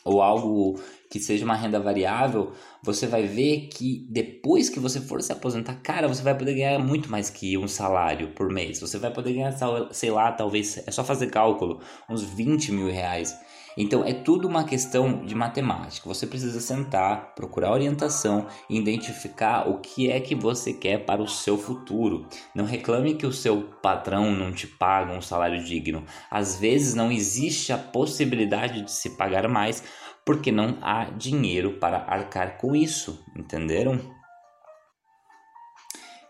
ou 0.05 0.21
algo 0.21 0.79
que 1.11 1.19
seja 1.19 1.45
uma 1.45 1.55
renda 1.55 1.81
variável, 1.81 2.53
você 2.83 3.07
vai 3.07 3.23
ver 3.23 3.69
que 3.69 4.07
depois 4.11 4.69
que 4.69 4.79
você 4.79 5.01
for 5.01 5.23
se 5.23 5.33
aposentar, 5.33 5.77
cara, 5.77 6.07
você 6.07 6.23
vai 6.23 6.37
poder 6.37 6.55
ganhar 6.55 6.79
muito 6.79 7.11
mais 7.11 7.31
que 7.31 7.57
um 7.57 7.67
salário 7.67 8.33
por 8.33 8.51
mês. 8.51 8.81
Você 8.81 8.99
vai 8.99 9.11
poder 9.13 9.33
ganhar, 9.33 9.55
sei 9.93 10.11
lá, 10.11 10.31
talvez, 10.33 10.77
é 10.87 10.91
só 10.91 11.03
fazer 11.03 11.31
cálculo, 11.31 11.81
uns 12.09 12.23
20 12.23 12.73
mil 12.73 12.91
reais. 12.91 13.35
Então 13.77 14.05
é 14.05 14.13
tudo 14.13 14.47
uma 14.47 14.65
questão 14.65 15.25
de 15.25 15.35
matemática. 15.35 16.09
Você 16.09 16.27
precisa 16.27 16.61
sentar, 16.61 17.35
procurar 17.35 17.73
orientação 17.73 18.47
e 18.69 18.79
identificar 18.79 19.69
o 19.69 19.79
que 19.79 20.11
é 20.11 20.21
que 20.21 20.35
você 20.35 20.73
quer 20.73 21.05
para 21.05 21.23
o 21.23 21.29
seu 21.29 21.59
futuro. 21.59 22.27
Não 22.55 22.65
reclame 22.65 23.15
que 23.15 23.27
o 23.27 23.33
seu 23.33 23.63
patrão 23.83 24.31
não 24.33 24.53
te 24.53 24.67
paga 24.67 25.13
um 25.13 25.23
salário 25.23 25.63
digno. 25.65 26.05
Às 26.31 26.59
vezes 26.59 26.95
não 26.95 27.11
existe 27.11 27.73
a 27.73 27.79
possibilidade 27.79 28.83
de 28.83 28.93
se 28.93 29.11
pagar 29.11 29.49
mais 29.49 29.83
porque 30.25 30.51
não 30.51 30.79
há 30.81 31.05
dinheiro 31.05 31.75
para 31.79 31.99
arcar 31.99 32.57
com 32.57 32.75
isso, 32.75 33.23
entenderam? 33.37 34.01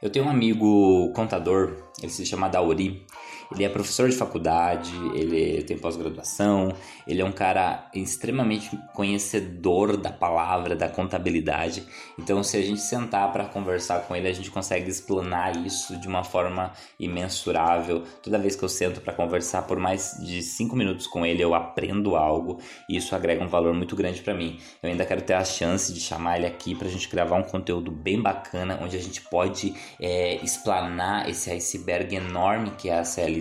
Eu 0.02 0.10
tenho 0.10 0.26
um 0.26 0.28
amigo 0.28 1.12
contador, 1.14 1.76
ele 1.98 2.12
se 2.12 2.26
chama 2.26 2.48
Dauri, 2.48 3.03
ele 3.52 3.64
é 3.64 3.68
professor 3.68 4.08
de 4.08 4.16
faculdade, 4.16 4.92
ele 5.14 5.62
tem 5.62 5.76
pós-graduação, 5.76 6.72
ele 7.06 7.20
é 7.20 7.24
um 7.24 7.32
cara 7.32 7.88
extremamente 7.94 8.76
conhecedor 8.94 9.96
da 9.96 10.10
palavra, 10.10 10.74
da 10.74 10.88
contabilidade. 10.88 11.86
Então, 12.18 12.42
se 12.42 12.56
a 12.56 12.62
gente 12.62 12.80
sentar 12.80 13.32
para 13.32 13.44
conversar 13.44 14.00
com 14.00 14.16
ele, 14.16 14.28
a 14.28 14.32
gente 14.32 14.50
consegue 14.50 14.90
explanar 14.90 15.56
isso 15.56 15.96
de 15.98 16.08
uma 16.08 16.24
forma 16.24 16.72
imensurável. 16.98 18.02
Toda 18.22 18.38
vez 18.38 18.56
que 18.56 18.62
eu 18.62 18.68
sento 18.68 19.00
para 19.00 19.12
conversar 19.12 19.62
por 19.62 19.78
mais 19.78 20.16
de 20.20 20.42
cinco 20.42 20.74
minutos 20.74 21.06
com 21.06 21.24
ele, 21.24 21.42
eu 21.42 21.54
aprendo 21.54 22.16
algo 22.16 22.60
e 22.88 22.96
isso 22.96 23.14
agrega 23.14 23.42
um 23.42 23.48
valor 23.48 23.74
muito 23.74 23.94
grande 23.94 24.22
para 24.22 24.34
mim. 24.34 24.58
Eu 24.82 24.90
ainda 24.90 25.04
quero 25.04 25.22
ter 25.22 25.34
a 25.34 25.44
chance 25.44 25.92
de 25.92 26.00
chamar 26.00 26.38
ele 26.38 26.46
aqui 26.46 26.74
para 26.74 26.88
a 26.88 26.90
gente 26.90 27.08
gravar 27.08 27.36
um 27.36 27.42
conteúdo 27.42 27.90
bem 27.90 28.20
bacana, 28.20 28.78
onde 28.82 28.96
a 28.96 29.00
gente 29.00 29.20
pode 29.22 29.74
é, 30.00 30.36
explanar 30.42 31.28
esse 31.28 31.50
iceberg 31.50 32.14
enorme 32.14 32.72
que 32.72 32.88
é 32.88 32.98
a 32.98 33.04
CLT 33.04 33.33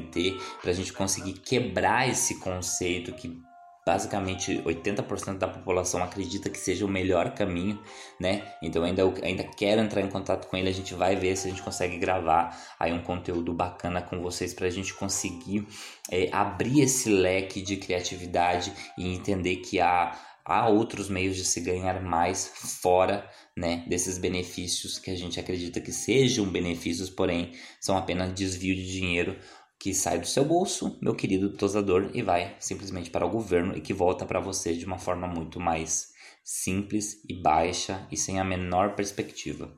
para 0.61 0.71
a 0.71 0.73
gente 0.73 0.93
conseguir 0.93 1.33
quebrar 1.33 2.09
esse 2.09 2.39
conceito 2.39 3.13
que 3.13 3.41
basicamente 3.85 4.61
80% 4.63 5.37
da 5.37 5.47
população 5.47 6.01
acredita 6.01 6.49
que 6.49 6.57
seja 6.57 6.85
o 6.85 6.87
melhor 6.87 7.33
caminho, 7.33 7.81
né? 8.19 8.53
Então 8.61 8.83
ainda 8.83 9.03
ainda 9.21 9.43
quero 9.43 9.81
entrar 9.81 10.01
em 10.01 10.09
contato 10.09 10.47
com 10.47 10.55
ele, 10.55 10.69
a 10.69 10.73
gente 10.73 10.93
vai 10.93 11.15
ver 11.15 11.35
se 11.35 11.47
a 11.47 11.51
gente 11.51 11.61
consegue 11.61 11.97
gravar 11.97 12.57
aí 12.79 12.93
um 12.93 13.01
conteúdo 13.03 13.53
bacana 13.53 14.01
com 14.01 14.21
vocês 14.21 14.53
para 14.53 14.67
a 14.67 14.69
gente 14.69 14.93
conseguir 14.93 15.67
é, 16.09 16.29
abrir 16.31 16.81
esse 16.81 17.09
leque 17.09 17.61
de 17.61 17.77
criatividade 17.77 18.71
e 18.97 19.13
entender 19.13 19.57
que 19.57 19.81
há 19.81 20.17
há 20.45 20.67
outros 20.67 21.09
meios 21.09 21.37
de 21.37 21.45
se 21.45 21.61
ganhar 21.61 22.01
mais 22.01 22.47
fora 22.81 23.29
né, 23.55 23.85
desses 23.87 24.17
benefícios 24.17 24.99
que 24.99 25.09
a 25.09 25.15
gente 25.15 25.39
acredita 25.39 25.79
que 25.79 25.91
sejam 25.91 26.45
benefícios, 26.45 27.09
porém 27.09 27.53
são 27.79 27.97
apenas 27.97 28.33
desvio 28.33 28.75
de 28.75 28.85
dinheiro 28.85 29.37
que 29.83 29.93
sai 29.93 30.17
do 30.17 30.25
seu 30.25 30.45
bolso, 30.45 30.97
meu 31.01 31.13
querido 31.13 31.49
tosador, 31.49 32.09
e 32.13 32.21
vai 32.21 32.55
simplesmente 32.57 33.09
para 33.09 33.25
o 33.25 33.29
governo 33.29 33.75
e 33.75 33.81
que 33.81 33.93
volta 33.93 34.25
para 34.25 34.39
você 34.39 34.73
de 34.73 34.85
uma 34.85 34.97
forma 34.97 35.27
muito 35.27 35.59
mais 35.59 36.13
simples 36.41 37.21
e 37.27 37.33
baixa 37.41 38.07
e 38.09 38.15
sem 38.15 38.39
a 38.39 38.45
menor 38.45 38.95
perspectiva. 38.95 39.75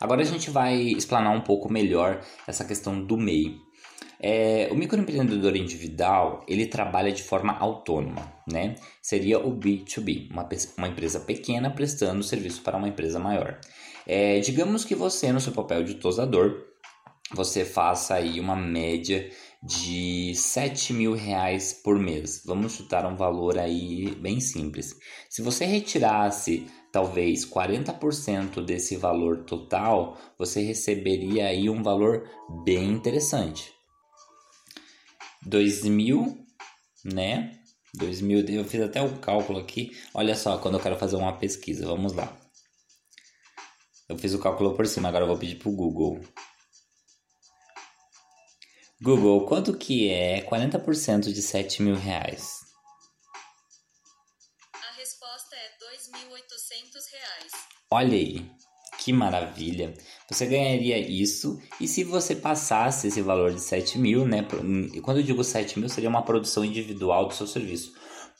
Agora 0.00 0.22
a 0.22 0.24
gente 0.24 0.48
vai 0.48 0.78
explanar 0.78 1.36
um 1.36 1.42
pouco 1.42 1.70
melhor 1.70 2.24
essa 2.46 2.64
questão 2.64 3.04
do 3.04 3.18
MEI. 3.18 3.58
É, 4.18 4.70
o 4.72 4.74
microempreendedor 4.74 5.54
individual 5.54 6.46
ele 6.48 6.64
trabalha 6.64 7.12
de 7.12 7.22
forma 7.22 7.52
autônoma, 7.58 8.32
né? 8.50 8.76
Seria 9.02 9.38
o 9.38 9.54
B2B, 9.54 10.30
uma, 10.30 10.48
uma 10.78 10.88
empresa 10.88 11.20
pequena 11.20 11.70
prestando 11.70 12.22
serviço 12.22 12.62
para 12.62 12.78
uma 12.78 12.88
empresa 12.88 13.18
maior. 13.18 13.60
É, 14.06 14.40
digamos 14.40 14.86
que 14.86 14.94
você, 14.94 15.30
no 15.30 15.40
seu 15.40 15.52
papel 15.52 15.84
de 15.84 15.96
tosador, 15.96 16.68
você 17.34 17.64
faça 17.64 18.14
aí 18.14 18.40
uma 18.40 18.56
média 18.56 19.30
de 19.62 20.34
7 20.34 20.92
mil 20.92 21.14
reais 21.14 21.72
por 21.72 21.98
mês. 21.98 22.42
Vamos 22.44 22.72
chutar 22.72 23.04
um 23.06 23.16
valor 23.16 23.58
aí 23.58 24.14
bem 24.16 24.40
simples. 24.40 24.94
Se 25.28 25.42
você 25.42 25.64
retirasse 25.64 26.66
talvez 26.92 27.44
40% 27.44 28.64
desse 28.64 28.96
valor 28.96 29.44
total, 29.44 30.16
você 30.38 30.62
receberia 30.62 31.46
aí 31.46 31.68
um 31.68 31.82
valor 31.82 32.28
bem 32.64 32.90
interessante. 32.90 33.72
2 35.42 35.84
mil, 35.84 36.46
né? 37.04 37.52
2 37.94 38.20
mil, 38.20 38.40
eu 38.46 38.64
fiz 38.64 38.80
até 38.80 39.02
o 39.02 39.18
cálculo 39.18 39.58
aqui. 39.58 39.90
Olha 40.14 40.34
só, 40.34 40.58
quando 40.58 40.74
eu 40.74 40.80
quero 40.80 40.96
fazer 40.96 41.16
uma 41.16 41.36
pesquisa, 41.36 41.86
vamos 41.86 42.12
lá. 42.12 42.36
Eu 44.08 44.16
fiz 44.16 44.32
o 44.32 44.38
cálculo 44.38 44.74
por 44.74 44.86
cima, 44.86 45.08
agora 45.08 45.24
eu 45.24 45.28
vou 45.28 45.38
pedir 45.38 45.56
para 45.56 45.68
o 45.68 45.76
Google. 45.76 46.20
Google, 49.00 49.46
quanto 49.46 49.76
que 49.76 50.10
é 50.10 50.42
40% 50.42 51.32
de 51.32 51.40
7 51.40 51.82
mil 51.82 51.94
reais? 51.94 52.58
A 54.74 54.98
resposta 54.98 55.54
é 55.54 55.68
2 55.78 56.08
reais. 57.12 57.52
Olha 57.92 58.14
aí, 58.14 58.50
que 58.98 59.12
maravilha! 59.12 59.94
Você 60.28 60.46
ganharia 60.46 60.98
isso 60.98 61.62
e 61.80 61.86
se 61.86 62.02
você 62.02 62.34
passasse 62.34 63.06
esse 63.06 63.22
valor 63.22 63.52
de 63.52 63.60
7 63.60 64.00
mil, 64.00 64.26
né? 64.26 64.44
Quando 65.00 65.18
eu 65.18 65.22
digo 65.22 65.44
7 65.44 65.78
mil, 65.78 65.88
seria 65.88 66.10
uma 66.10 66.24
produção 66.24 66.64
individual 66.64 67.28
do 67.28 67.34
seu 67.34 67.46
serviço. 67.46 67.92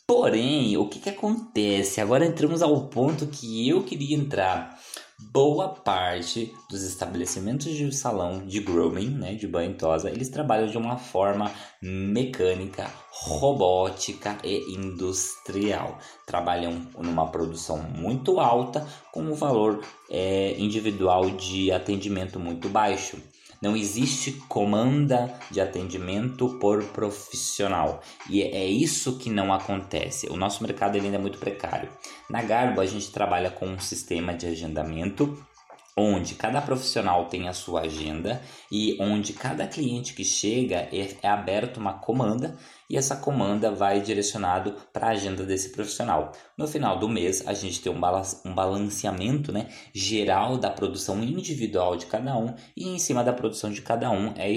Porém, 0.09 0.77
o 0.77 0.88
que, 0.88 0.99
que 0.99 1.11
acontece? 1.11 2.01
Agora 2.01 2.27
entramos 2.27 2.62
ao 2.62 2.88
ponto 2.88 3.29
que 3.29 3.68
eu 3.68 3.85
queria 3.85 4.16
entrar. 4.16 4.77
Boa 5.20 5.70
parte 5.70 6.54
dos 6.70 6.85
estabelecimentos 6.85 7.66
de 7.72 7.92
salão 7.92 8.46
de 8.46 8.61
grooming, 8.61 9.11
né, 9.11 9.35
de 9.35 9.48
banho 9.48 9.74
tosa, 9.74 10.09
eles 10.09 10.28
trabalham 10.28 10.68
de 10.68 10.78
uma 10.78 10.96
forma 10.96 11.50
mecânica, 11.83 12.88
robótica 13.11 14.38
e 14.44 14.72
industrial. 14.72 15.98
Trabalham 16.24 16.87
numa 16.96 17.26
produção 17.33 17.83
muito 17.83 18.38
alta 18.38 18.87
com 19.12 19.22
um 19.22 19.35
valor 19.35 19.85
é, 20.09 20.54
individual 20.57 21.28
de 21.31 21.72
atendimento 21.72 22.38
muito 22.38 22.68
baixo. 22.68 23.16
Não 23.61 23.77
existe 23.77 24.33
comanda 24.49 25.35
de 25.51 25.61
atendimento 25.61 26.59
por 26.61 26.85
profissional. 26.85 28.01
E 28.31 28.42
é 28.42 28.66
isso 28.66 29.18
que 29.18 29.31
não 29.31 29.53
acontece. 29.53 30.29
O 30.29 30.37
nosso 30.37 30.62
mercado 30.62 30.97
ainda 30.97 31.16
é 31.16 31.21
muito 31.21 31.38
precário. 31.38 31.88
Na 32.31 32.42
Garbo, 32.42 32.81
a 32.81 32.87
gente 32.87 33.11
trabalha 33.11 33.51
com 33.51 33.66
um 33.66 33.81
sistema 33.81 34.33
de 34.33 34.47
agendamento 34.47 35.37
onde 35.99 36.37
cada 36.37 36.62
profissional 36.62 37.27
tem 37.27 37.49
a 37.49 37.53
sua 37.53 37.81
agenda 37.81 38.40
e 38.71 38.97
onde 39.01 39.33
cada 39.33 39.66
cliente 39.66 40.14
que 40.14 40.25
chega 40.25 40.88
é, 40.92 41.16
é 41.21 41.29
aberto 41.29 41.79
uma 41.79 41.94
comanda 41.94 42.57
e 42.88 42.96
essa 42.96 43.16
comanda 43.16 43.70
vai 43.70 44.01
direcionado 44.01 44.74
para 44.92 45.09
a 45.09 45.11
agenda 45.11 45.44
desse 45.44 45.70
profissional. 45.70 46.33
No 46.57 46.66
final 46.66 46.98
do 46.98 47.09
mês, 47.09 47.46
a 47.46 47.53
gente 47.53 47.81
tem 47.81 47.92
um, 47.92 48.55
balanceamento 48.55 49.53
né, 49.53 49.68
geral 49.94 50.57
da 50.57 50.70
produção 50.70 51.22
individual 51.22 51.96
de 51.96 52.07
cada 52.07 52.37
um 52.37 52.55
e 52.77 52.88
em 52.88 52.98
cima 52.98 53.22
da 53.22 53.33
produção 53.33 53.70
de 53.70 53.83
cada 53.83 54.11
um 54.11 54.33
é, 54.37 54.51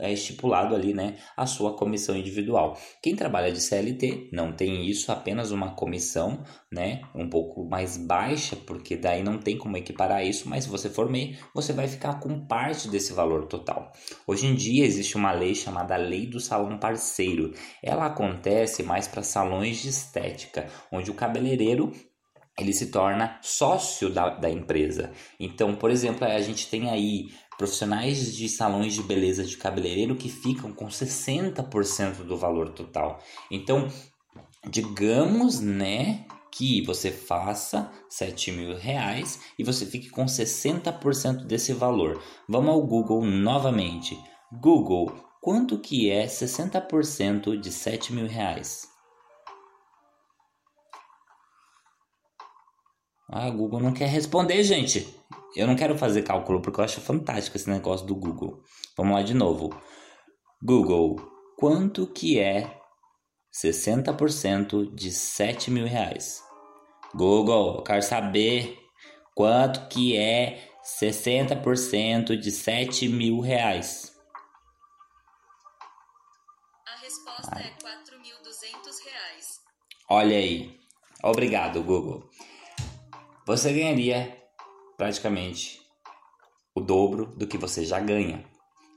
é 0.00 0.12
estipulado 0.12 0.74
ali 0.74 0.92
né, 0.92 1.16
a 1.36 1.46
sua 1.46 1.74
comissão 1.74 2.16
individual. 2.16 2.78
Quem 3.02 3.16
trabalha 3.16 3.50
de 3.50 3.60
CLT 3.60 4.30
não 4.32 4.52
tem 4.52 4.86
isso, 4.88 5.10
apenas 5.10 5.50
uma 5.50 5.74
comissão 5.74 6.42
né, 6.70 7.00
um 7.14 7.28
pouco 7.28 7.64
mais 7.64 7.96
baixa, 7.96 8.56
porque 8.56 8.96
daí 8.96 9.22
não 9.22 9.38
tem 9.38 9.56
como 9.56 9.76
equiparar 9.76 10.24
isso, 10.24 10.48
mas 10.48 10.64
se 10.64 10.70
você 10.70 10.88
for 10.88 11.10
MEI, 11.10 11.38
você 11.54 11.72
vai 11.72 11.88
ficar 11.88 12.20
com 12.20 12.46
parte 12.46 12.88
desse 12.88 13.12
valor 13.12 13.46
total. 13.46 13.92
Hoje 14.26 14.46
em 14.46 14.54
dia 14.54 14.84
existe 14.84 15.16
uma 15.16 15.32
lei 15.32 15.54
chamada 15.54 15.96
Lei 15.96 16.26
do 16.26 16.38
Salão 16.38 16.78
Parceiro, 16.78 17.52
ela 17.82 18.06
acontece 18.06 18.82
mais 18.82 19.06
para 19.08 19.22
salões 19.22 19.78
de 19.78 19.88
estética, 19.88 20.66
onde 20.90 21.10
o 21.10 21.14
cabeleireiro 21.14 21.92
ele 22.58 22.72
se 22.72 22.90
torna 22.90 23.38
sócio 23.42 24.10
da, 24.10 24.28
da 24.30 24.50
empresa. 24.50 25.10
Então, 25.38 25.74
por 25.74 25.90
exemplo, 25.90 26.26
a 26.26 26.40
gente 26.40 26.68
tem 26.68 26.90
aí 26.90 27.28
profissionais 27.56 28.34
de 28.34 28.48
salões 28.48 28.94
de 28.94 29.02
beleza 29.02 29.44
de 29.44 29.56
cabeleireiro 29.56 30.16
que 30.16 30.28
ficam 30.28 30.72
com 30.72 30.86
60% 30.86 32.24
do 32.24 32.36
valor 32.36 32.70
total. 32.70 33.18
Então, 33.50 33.88
digamos, 34.68 35.60
né, 35.60 36.24
que 36.50 36.84
você 36.84 37.10
faça 37.10 37.90
7 38.08 38.52
mil 38.52 38.76
reais 38.76 39.40
e 39.58 39.64
você 39.64 39.86
fique 39.86 40.10
com 40.10 40.24
60% 40.24 41.46
desse 41.46 41.72
valor. 41.72 42.22
Vamos 42.48 42.70
ao 42.70 42.86
Google 42.86 43.24
novamente. 43.24 44.18
Google, 44.52 45.12
Quanto 45.40 45.78
que 45.78 46.10
é 46.10 46.26
60% 46.26 47.58
de 47.58 47.72
7 47.72 48.12
mil 48.12 48.26
reais? 48.26 48.86
Ah, 53.26 53.48
Google 53.48 53.80
não 53.80 53.94
quer 53.94 54.08
responder, 54.08 54.62
gente. 54.62 55.16
Eu 55.56 55.66
não 55.66 55.76
quero 55.76 55.96
fazer 55.96 56.22
cálculo 56.22 56.60
porque 56.60 56.78
eu 56.78 56.84
acho 56.84 57.00
fantástico 57.00 57.56
esse 57.56 57.70
negócio 57.70 58.06
do 58.06 58.14
Google. 58.14 58.62
Vamos 58.94 59.14
lá 59.14 59.22
de 59.22 59.32
novo. 59.32 59.70
Google, 60.62 61.16
quanto 61.56 62.06
que 62.06 62.38
é 62.38 62.78
60% 63.50 64.94
de 64.94 65.10
7 65.10 65.70
mil 65.70 65.86
reais? 65.86 66.42
Google, 67.14 67.76
eu 67.76 67.82
quero 67.82 68.02
saber 68.02 68.76
quanto 69.34 69.88
que 69.88 70.18
é 70.18 70.68
60% 71.00 72.36
de 72.36 72.50
7 72.50 73.08
mil 73.08 73.40
reais. 73.40 74.09
Resposta 77.30 77.58
é 77.58 77.72
4.200 77.82 79.04
reais. 79.04 79.60
Olha 80.08 80.36
aí. 80.36 80.78
Obrigado, 81.22 81.82
Google. 81.82 82.28
Você 83.46 83.72
ganharia 83.72 84.36
praticamente 84.96 85.80
o 86.74 86.80
dobro 86.80 87.26
do 87.36 87.46
que 87.46 87.58
você 87.58 87.84
já 87.84 88.00
ganha. 88.00 88.44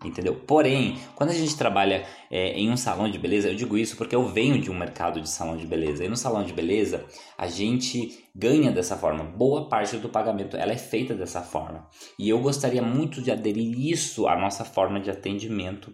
Entendeu? 0.04 0.36
Porém, 0.36 1.00
quando 1.16 1.30
a 1.30 1.34
gente 1.34 1.56
trabalha 1.56 2.06
é, 2.30 2.52
em 2.60 2.70
um 2.70 2.76
salão 2.76 3.10
de 3.10 3.18
beleza, 3.18 3.48
eu 3.48 3.56
digo 3.56 3.78
isso 3.78 3.96
porque 3.96 4.14
eu 4.14 4.28
venho 4.28 4.60
de 4.60 4.70
um 4.70 4.78
mercado 4.78 5.22
de 5.22 5.30
salão 5.30 5.56
de 5.56 5.66
beleza. 5.66 6.04
E 6.04 6.10
no 6.10 6.18
salão 6.18 6.44
de 6.44 6.52
beleza, 6.52 7.06
a 7.38 7.48
gente 7.48 8.26
ganha 8.36 8.70
dessa 8.70 8.98
forma. 8.98 9.24
Boa 9.24 9.70
parte 9.70 9.96
do 9.98 10.10
pagamento 10.10 10.58
ela 10.58 10.74
é 10.74 10.78
feita 10.78 11.16
dessa 11.16 11.42
forma. 11.42 11.88
E 12.20 12.28
eu 12.28 12.40
gostaria 12.40 12.82
muito 12.82 13.22
de 13.22 13.32
aderir 13.32 13.80
isso 13.80 14.28
à 14.28 14.38
nossa 14.38 14.66
forma 14.66 15.00
de 15.00 15.10
atendimento 15.10 15.94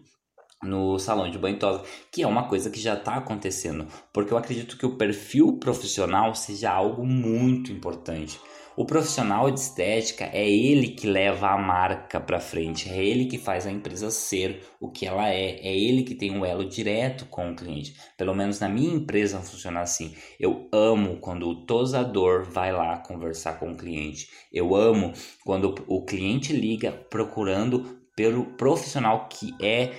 no 0.64 1.00
salão 1.00 1.30
de 1.30 1.38
banho 1.38 1.58
tosa, 1.58 1.84
que 2.12 2.24
é 2.24 2.28
uma 2.28 2.48
coisa 2.48 2.70
que 2.70 2.80
já 2.80 2.96
está 2.96 3.16
acontecendo, 3.16 3.88
porque 4.14 4.34
eu 4.34 4.38
acredito 4.38 4.78
que 4.78 4.86
o 4.86 4.98
perfil 4.98 5.58
profissional 5.58 6.36
seja 6.36 6.72
algo 6.72 7.06
muito 7.06 7.72
importante. 7.72 8.40
O 8.80 8.86
profissional 8.86 9.52
de 9.52 9.60
estética 9.60 10.30
é 10.32 10.50
ele 10.50 10.88
que 10.88 11.06
leva 11.06 11.50
a 11.50 11.58
marca 11.58 12.18
para 12.18 12.40
frente, 12.40 12.90
é 12.90 13.04
ele 13.04 13.26
que 13.26 13.38
faz 13.38 13.68
a 13.68 13.72
empresa 13.72 14.10
ser 14.10 14.64
o 14.80 14.90
que 14.90 15.06
ela 15.06 15.28
é, 15.28 15.60
é 15.60 15.78
ele 15.78 16.02
que 16.04 16.16
tem 16.16 16.32
um 16.32 16.46
elo 16.46 16.64
direto 16.64 17.26
com 17.26 17.52
o 17.52 17.56
cliente. 17.58 17.94
Pelo 18.18 18.34
menos 18.34 18.62
na 18.62 18.70
minha 18.70 18.96
empresa 18.96 19.42
funciona 19.42 19.82
assim. 19.82 20.16
Eu 20.40 20.70
amo 20.72 21.18
quando 21.18 21.46
o 21.50 21.66
tosador 21.66 22.46
vai 22.46 22.72
lá 22.72 22.98
conversar 23.00 23.60
com 23.60 23.74
o 23.74 23.76
cliente. 23.76 24.30
Eu 24.50 24.74
amo 24.74 25.12
quando 25.44 25.76
o 25.86 26.06
cliente 26.06 26.54
liga 26.54 26.90
procurando 26.90 28.00
pelo 28.16 28.46
profissional 28.58 29.28
que 29.30 29.54
é 29.62 29.92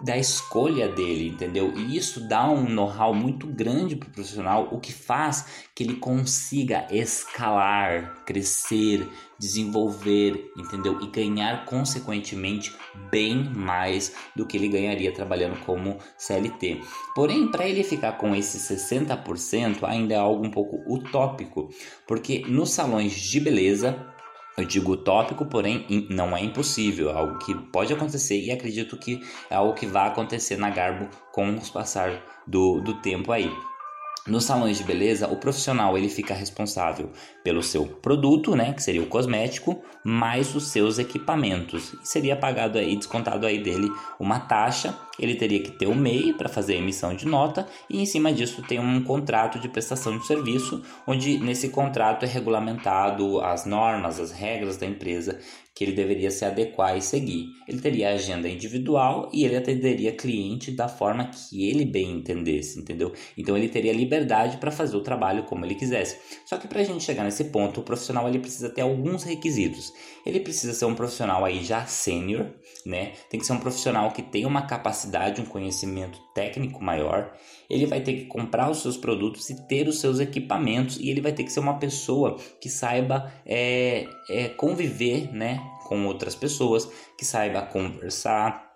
da 0.00 0.16
escolha 0.16 0.88
dele, 0.88 1.28
entendeu? 1.28 1.72
E 1.76 1.96
isso 1.96 2.28
dá 2.28 2.48
um 2.50 2.68
know-how 2.68 3.14
muito 3.14 3.46
grande 3.46 3.96
para 3.96 4.08
o 4.08 4.12
profissional, 4.12 4.68
o 4.70 4.78
que 4.78 4.92
faz 4.92 5.66
que 5.74 5.82
ele 5.82 5.94
consiga 5.94 6.86
escalar, 6.90 8.22
crescer, 8.26 9.08
desenvolver, 9.38 10.52
entendeu? 10.56 11.00
E 11.00 11.06
ganhar 11.06 11.64
consequentemente 11.64 12.74
bem 13.10 13.44
mais 13.54 14.14
do 14.34 14.46
que 14.46 14.56
ele 14.56 14.68
ganharia 14.68 15.12
trabalhando 15.12 15.58
como 15.64 15.98
CLT. 16.18 16.82
Porém, 17.14 17.50
para 17.50 17.66
ele 17.66 17.82
ficar 17.82 18.12
com 18.12 18.34
esse 18.34 18.58
60% 18.58 19.82
ainda 19.84 20.14
é 20.14 20.18
algo 20.18 20.46
um 20.46 20.50
pouco 20.50 20.82
utópico, 20.92 21.70
porque 22.06 22.40
nos 22.46 22.70
salões 22.70 23.12
de 23.12 23.40
beleza 23.40 24.14
eu 24.56 24.64
digo 24.64 24.92
utópico, 24.92 25.44
porém 25.44 26.06
não 26.08 26.36
é 26.36 26.42
impossível, 26.42 27.10
é 27.10 27.14
algo 27.14 27.38
que 27.38 27.54
pode 27.54 27.92
acontecer 27.92 28.40
e 28.40 28.50
acredito 28.50 28.96
que 28.96 29.20
é 29.50 29.54
algo 29.54 29.74
que 29.74 29.86
vai 29.86 30.08
acontecer 30.08 30.56
na 30.56 30.70
Garbo 30.70 31.08
com 31.32 31.50
o 31.50 31.72
passar 31.72 32.22
do, 32.46 32.80
do 32.80 32.94
tempo 33.00 33.32
aí. 33.32 33.52
Nos 34.26 34.42
salões 34.42 34.76
de 34.76 34.82
beleza, 34.82 35.28
o 35.28 35.36
profissional 35.36 35.96
ele 35.96 36.08
fica 36.08 36.34
responsável 36.34 37.10
pelo 37.44 37.62
seu 37.62 37.86
produto, 37.86 38.56
né, 38.56 38.72
que 38.72 38.82
seria 38.82 39.02
o 39.02 39.06
cosmético, 39.06 39.80
mais 40.02 40.52
os 40.56 40.68
seus 40.68 40.98
equipamentos. 40.98 41.94
Seria 42.02 42.34
pagado 42.34 42.76
aí, 42.76 42.96
descontado 42.96 43.46
aí 43.46 43.62
dele 43.62 43.88
uma 44.18 44.40
taxa. 44.40 44.98
Ele 45.16 45.36
teria 45.36 45.62
que 45.62 45.70
ter 45.70 45.86
o 45.86 45.94
MEI 45.94 46.32
para 46.32 46.48
fazer 46.48 46.74
a 46.74 46.78
emissão 46.78 47.14
de 47.14 47.26
nota 47.26 47.68
e 47.88 48.02
em 48.02 48.06
cima 48.06 48.32
disso 48.32 48.62
tem 48.62 48.80
um 48.80 49.02
contrato 49.02 49.60
de 49.60 49.68
prestação 49.68 50.18
de 50.18 50.26
serviço, 50.26 50.82
onde 51.06 51.38
nesse 51.38 51.68
contrato 51.68 52.24
é 52.24 52.28
regulamentado 52.28 53.40
as 53.40 53.64
normas, 53.64 54.18
as 54.18 54.32
regras 54.32 54.76
da 54.76 54.86
empresa 54.86 55.38
que 55.76 55.84
ele 55.84 55.92
deveria 55.92 56.30
se 56.30 56.42
adequar 56.42 56.96
e 56.96 57.02
seguir. 57.02 57.50
Ele 57.68 57.78
teria 57.78 58.14
agenda 58.14 58.48
individual 58.48 59.28
e 59.30 59.44
ele 59.44 59.56
atenderia 59.56 60.16
cliente 60.16 60.70
da 60.70 60.88
forma 60.88 61.26
que 61.26 61.68
ele 61.68 61.84
bem 61.84 62.12
entendesse, 62.12 62.80
entendeu? 62.80 63.12
Então 63.36 63.54
ele 63.54 63.68
teria 63.68 63.92
liberdade 63.92 64.56
para 64.56 64.70
fazer 64.70 64.96
o 64.96 65.02
trabalho 65.02 65.44
como 65.44 65.66
ele 65.66 65.74
quisesse. 65.74 66.16
Só 66.46 66.56
que 66.56 66.66
para 66.66 66.80
a 66.80 66.84
gente 66.84 67.04
chegar 67.04 67.24
nesse 67.24 67.44
ponto, 67.44 67.80
o 67.80 67.82
profissional 67.82 68.26
ele 68.26 68.38
precisa 68.38 68.70
ter 68.70 68.80
alguns 68.80 69.22
requisitos. 69.22 69.92
Ele 70.24 70.40
precisa 70.40 70.72
ser 70.72 70.86
um 70.86 70.94
profissional 70.94 71.44
aí 71.44 71.62
já 71.62 71.84
sênior, 71.84 72.46
né? 72.86 73.12
Tem 73.28 73.38
que 73.38 73.44
ser 73.44 73.52
um 73.52 73.60
profissional 73.60 74.10
que 74.12 74.22
tenha 74.22 74.48
uma 74.48 74.62
capacidade, 74.62 75.42
um 75.42 75.44
conhecimento 75.44 76.18
técnico 76.34 76.82
maior. 76.82 77.36
Ele 77.68 77.86
vai 77.86 78.00
ter 78.00 78.14
que 78.14 78.24
comprar 78.26 78.70
os 78.70 78.82
seus 78.82 78.96
produtos 78.96 79.48
e 79.50 79.66
ter 79.66 79.88
os 79.88 80.00
seus 80.00 80.20
equipamentos 80.20 80.98
e 80.98 81.10
ele 81.10 81.20
vai 81.20 81.32
ter 81.32 81.44
que 81.44 81.52
ser 81.52 81.60
uma 81.60 81.78
pessoa 81.78 82.36
que 82.60 82.68
saiba 82.68 83.32
é, 83.44 84.06
é, 84.28 84.48
conviver, 84.48 85.32
né? 85.32 85.60
com 85.86 86.04
outras 86.06 86.34
pessoas, 86.34 86.88
que 87.16 87.24
saiba 87.24 87.62
conversar, 87.62 88.66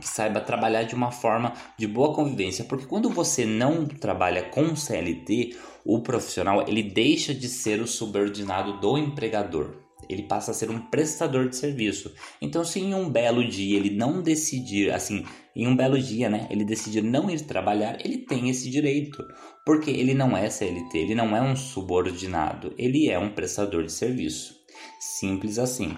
que 0.00 0.08
saiba 0.08 0.40
trabalhar 0.40 0.84
de 0.84 0.94
uma 0.94 1.10
forma 1.10 1.52
de 1.78 1.86
boa 1.86 2.14
convivência, 2.14 2.64
porque 2.64 2.86
quando 2.86 3.10
você 3.10 3.44
não 3.44 3.84
trabalha 3.86 4.44
com 4.44 4.74
CLT, 4.74 5.56
o 5.84 6.00
profissional 6.00 6.64
ele 6.66 6.82
deixa 6.82 7.34
de 7.34 7.48
ser 7.48 7.80
o 7.80 7.86
subordinado 7.86 8.80
do 8.80 8.96
empregador. 8.96 9.82
Ele 10.08 10.22
passa 10.24 10.50
a 10.50 10.54
ser 10.54 10.70
um 10.70 10.78
prestador 10.78 11.48
de 11.48 11.56
serviço. 11.56 12.12
Então, 12.40 12.64
se 12.64 12.80
em 12.80 12.92
um 12.92 13.08
belo 13.08 13.46
dia 13.46 13.76
ele 13.78 13.90
não 13.90 14.20
decidir, 14.20 14.92
assim, 14.92 15.24
em 15.54 15.66
um 15.66 15.76
belo 15.76 15.98
dia, 16.00 16.30
né, 16.30 16.46
ele 16.50 16.64
decidir 16.64 17.02
não 17.02 17.30
ir 17.30 17.40
trabalhar, 17.42 17.98
ele 18.04 18.18
tem 18.18 18.48
esse 18.48 18.70
direito, 18.70 19.22
porque 19.66 19.90
ele 19.90 20.14
não 20.14 20.36
é 20.36 20.48
CLT, 20.48 20.96
ele 20.98 21.14
não 21.14 21.36
é 21.36 21.42
um 21.42 21.54
subordinado, 21.54 22.74
ele 22.78 23.08
é 23.10 23.18
um 23.18 23.34
prestador 23.34 23.84
de 23.84 23.92
serviço. 23.92 24.56
Simples 24.98 25.58
assim. 25.58 25.96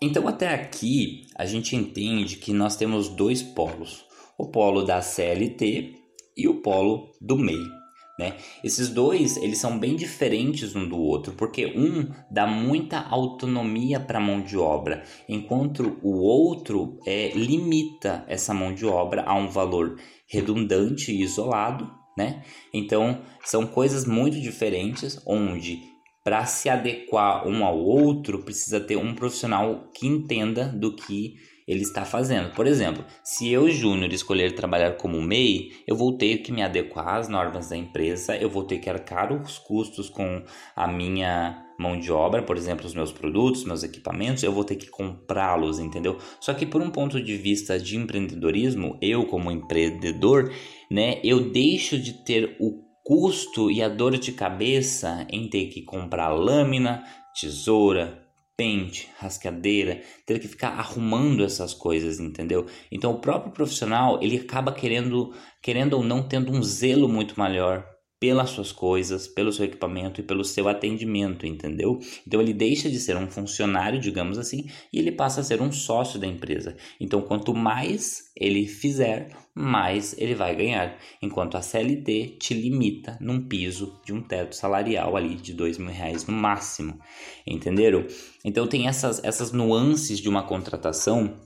Então, 0.00 0.28
até 0.28 0.48
aqui, 0.48 1.26
a 1.34 1.46
gente 1.46 1.74
entende 1.74 2.36
que 2.36 2.52
nós 2.52 2.76
temos 2.76 3.08
dois 3.08 3.42
polos: 3.42 4.04
o 4.36 4.48
polo 4.48 4.82
da 4.82 5.00
CLT 5.00 5.94
e 6.36 6.46
o 6.46 6.60
polo 6.60 7.12
do 7.20 7.38
MEI. 7.38 7.85
Né? 8.18 8.36
Esses 8.64 8.88
dois 8.88 9.36
eles 9.36 9.58
são 9.58 9.78
bem 9.78 9.94
diferentes 9.94 10.74
um 10.74 10.88
do 10.88 10.98
outro, 10.98 11.34
porque 11.34 11.66
um 11.66 12.10
dá 12.30 12.46
muita 12.46 13.00
autonomia 13.00 14.00
para 14.00 14.18
a 14.18 14.22
mão 14.22 14.40
de 14.40 14.56
obra, 14.56 15.02
enquanto 15.28 15.98
o 16.02 16.16
outro 16.22 16.98
é, 17.06 17.32
limita 17.34 18.24
essa 18.26 18.54
mão 18.54 18.72
de 18.72 18.86
obra 18.86 19.22
a 19.26 19.34
um 19.34 19.48
valor 19.48 19.98
redundante 20.26 21.12
e 21.12 21.22
isolado. 21.22 21.90
Né? 22.16 22.42
Então 22.72 23.20
são 23.44 23.66
coisas 23.66 24.06
muito 24.06 24.40
diferentes, 24.40 25.20
onde 25.26 25.82
para 26.24 26.44
se 26.44 26.68
adequar 26.68 27.46
um 27.46 27.64
ao 27.64 27.78
outro, 27.78 28.42
precisa 28.42 28.80
ter 28.80 28.96
um 28.96 29.14
profissional 29.14 29.90
que 29.94 30.08
entenda 30.08 30.66
do 30.66 30.96
que 30.96 31.34
ele 31.66 31.82
está 31.82 32.04
fazendo. 32.04 32.54
Por 32.54 32.66
exemplo, 32.66 33.04
se 33.24 33.50
eu, 33.50 33.68
Júnior, 33.68 34.12
escolher 34.12 34.54
trabalhar 34.54 34.96
como 34.96 35.20
MEI, 35.20 35.70
eu 35.86 35.96
vou 35.96 36.16
ter 36.16 36.38
que 36.38 36.52
me 36.52 36.62
adequar 36.62 37.16
às 37.16 37.28
normas 37.28 37.68
da 37.68 37.76
empresa, 37.76 38.36
eu 38.36 38.48
vou 38.48 38.64
ter 38.64 38.78
que 38.78 38.88
arcar 38.88 39.32
os 39.32 39.58
custos 39.58 40.08
com 40.08 40.42
a 40.74 40.86
minha 40.86 41.64
mão 41.78 41.98
de 41.98 42.10
obra, 42.10 42.42
por 42.42 42.56
exemplo, 42.56 42.86
os 42.86 42.94
meus 42.94 43.12
produtos, 43.12 43.64
meus 43.64 43.82
equipamentos, 43.82 44.42
eu 44.42 44.52
vou 44.52 44.64
ter 44.64 44.76
que 44.76 44.88
comprá-los, 44.88 45.78
entendeu? 45.78 46.16
Só 46.40 46.54
que 46.54 46.64
por 46.64 46.80
um 46.80 46.90
ponto 46.90 47.20
de 47.20 47.36
vista 47.36 47.78
de 47.78 47.96
empreendedorismo, 47.96 48.98
eu 49.02 49.26
como 49.26 49.50
empreendedor, 49.50 50.50
né, 50.90 51.20
eu 51.22 51.50
deixo 51.50 51.98
de 51.98 52.24
ter 52.24 52.56
o 52.58 52.82
custo 53.04 53.70
e 53.70 53.82
a 53.82 53.88
dor 53.88 54.16
de 54.18 54.32
cabeça 54.32 55.26
em 55.30 55.48
ter 55.48 55.66
que 55.66 55.82
comprar 55.82 56.30
lâmina, 56.30 57.04
tesoura, 57.38 58.25
pente, 58.56 59.10
rascadeira, 59.18 60.02
ter 60.24 60.38
que 60.40 60.48
ficar 60.48 60.70
arrumando 60.70 61.44
essas 61.44 61.74
coisas, 61.74 62.18
entendeu? 62.18 62.66
Então 62.90 63.12
o 63.12 63.20
próprio 63.20 63.52
profissional, 63.52 64.22
ele 64.22 64.38
acaba 64.38 64.72
querendo, 64.72 65.34
querendo 65.62 65.94
ou 65.94 66.02
não 66.02 66.26
tendo 66.26 66.50
um 66.52 66.62
zelo 66.62 67.08
muito 67.08 67.38
maior 67.38 67.95
pelas 68.18 68.50
suas 68.50 68.72
coisas, 68.72 69.28
pelo 69.28 69.52
seu 69.52 69.66
equipamento 69.66 70.20
e 70.20 70.24
pelo 70.24 70.44
seu 70.44 70.68
atendimento, 70.68 71.46
entendeu? 71.46 71.98
Então 72.26 72.40
ele 72.40 72.54
deixa 72.54 72.88
de 72.88 72.98
ser 72.98 73.16
um 73.16 73.30
funcionário, 73.30 74.00
digamos 74.00 74.38
assim, 74.38 74.70
e 74.92 74.98
ele 74.98 75.12
passa 75.12 75.40
a 75.40 75.44
ser 75.44 75.60
um 75.60 75.70
sócio 75.70 76.18
da 76.18 76.26
empresa. 76.26 76.76
Então 76.98 77.20
quanto 77.20 77.54
mais 77.54 78.30
ele 78.34 78.66
fizer, 78.66 79.28
mais 79.54 80.14
ele 80.18 80.34
vai 80.34 80.56
ganhar. 80.56 80.98
Enquanto 81.20 81.56
a 81.56 81.62
CLT 81.62 82.38
te 82.40 82.54
limita 82.54 83.18
num 83.20 83.46
piso 83.46 84.00
de 84.04 84.14
um 84.14 84.22
teto 84.22 84.56
salarial 84.56 85.14
ali 85.16 85.34
de 85.34 85.52
dois 85.52 85.76
mil 85.76 85.90
reais 85.90 86.26
no 86.26 86.32
máximo, 86.32 86.98
entenderam? 87.46 88.06
Então 88.42 88.66
tem 88.66 88.88
essas, 88.88 89.22
essas 89.22 89.52
nuances 89.52 90.18
de 90.18 90.28
uma 90.28 90.42
contratação 90.42 91.38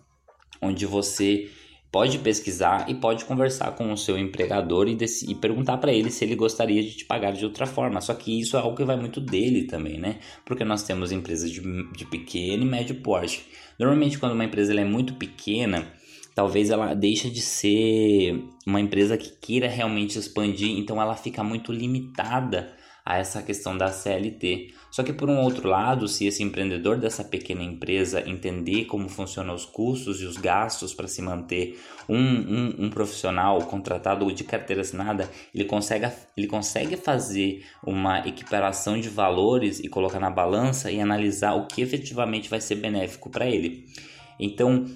onde 0.62 0.86
você 0.86 1.50
pode 1.90 2.18
pesquisar 2.18 2.88
e 2.88 2.94
pode 2.94 3.24
conversar 3.24 3.72
com 3.72 3.92
o 3.92 3.96
seu 3.96 4.16
empregador 4.16 4.88
e, 4.88 4.96
e 5.28 5.34
perguntar 5.34 5.78
para 5.78 5.92
ele 5.92 6.10
se 6.10 6.24
ele 6.24 6.36
gostaria 6.36 6.82
de 6.82 6.92
te 6.92 7.04
pagar 7.04 7.32
de 7.32 7.44
outra 7.44 7.66
forma. 7.66 8.00
Só 8.00 8.14
que 8.14 8.40
isso 8.40 8.56
é 8.56 8.60
algo 8.60 8.76
que 8.76 8.84
vai 8.84 8.96
muito 8.96 9.20
dele 9.20 9.64
também, 9.64 9.98
né? 9.98 10.18
Porque 10.44 10.64
nós 10.64 10.84
temos 10.84 11.10
empresas 11.10 11.50
de, 11.50 11.60
de 11.92 12.04
pequeno 12.06 12.62
e 12.62 12.66
médio 12.66 12.96
porte. 12.96 13.44
Normalmente, 13.78 14.18
quando 14.18 14.32
uma 14.32 14.44
empresa 14.44 14.72
é 14.72 14.84
muito 14.84 15.14
pequena, 15.14 15.92
talvez 16.34 16.70
ela 16.70 16.94
deixe 16.94 17.28
de 17.28 17.40
ser 17.40 18.44
uma 18.66 18.80
empresa 18.80 19.16
que 19.16 19.30
queira 19.40 19.68
realmente 19.68 20.18
expandir, 20.18 20.78
então 20.78 21.00
ela 21.00 21.16
fica 21.16 21.42
muito 21.42 21.72
limitada 21.72 22.72
a 23.10 23.18
essa 23.18 23.42
questão 23.42 23.76
da 23.76 23.90
CLT. 23.90 24.72
Só 24.88 25.02
que 25.02 25.12
por 25.12 25.28
um 25.28 25.40
outro 25.40 25.68
lado, 25.68 26.06
se 26.06 26.26
esse 26.26 26.42
empreendedor 26.44 26.96
dessa 26.96 27.24
pequena 27.24 27.62
empresa 27.62 28.28
entender 28.28 28.84
como 28.84 29.08
funcionam 29.08 29.54
os 29.54 29.64
custos 29.64 30.20
e 30.20 30.24
os 30.24 30.36
gastos 30.36 30.94
para 30.94 31.08
se 31.08 31.20
manter 31.20 31.80
um, 32.08 32.16
um, 32.16 32.74
um, 32.84 32.90
profissional 32.90 33.58
contratado 33.62 34.32
de 34.32 34.44
carteira 34.44 34.82
assinada, 34.82 35.28
ele 35.52 35.64
consegue, 35.64 36.08
ele 36.36 36.46
consegue 36.46 36.96
fazer 36.96 37.64
uma 37.84 38.20
equiparação 38.26 39.00
de 39.00 39.08
valores 39.08 39.80
e 39.80 39.88
colocar 39.88 40.20
na 40.20 40.30
balança 40.30 40.90
e 40.90 41.00
analisar 41.00 41.54
o 41.54 41.66
que 41.66 41.82
efetivamente 41.82 42.48
vai 42.48 42.60
ser 42.60 42.76
benéfico 42.76 43.28
para 43.28 43.46
ele. 43.48 43.86
Então, 44.38 44.86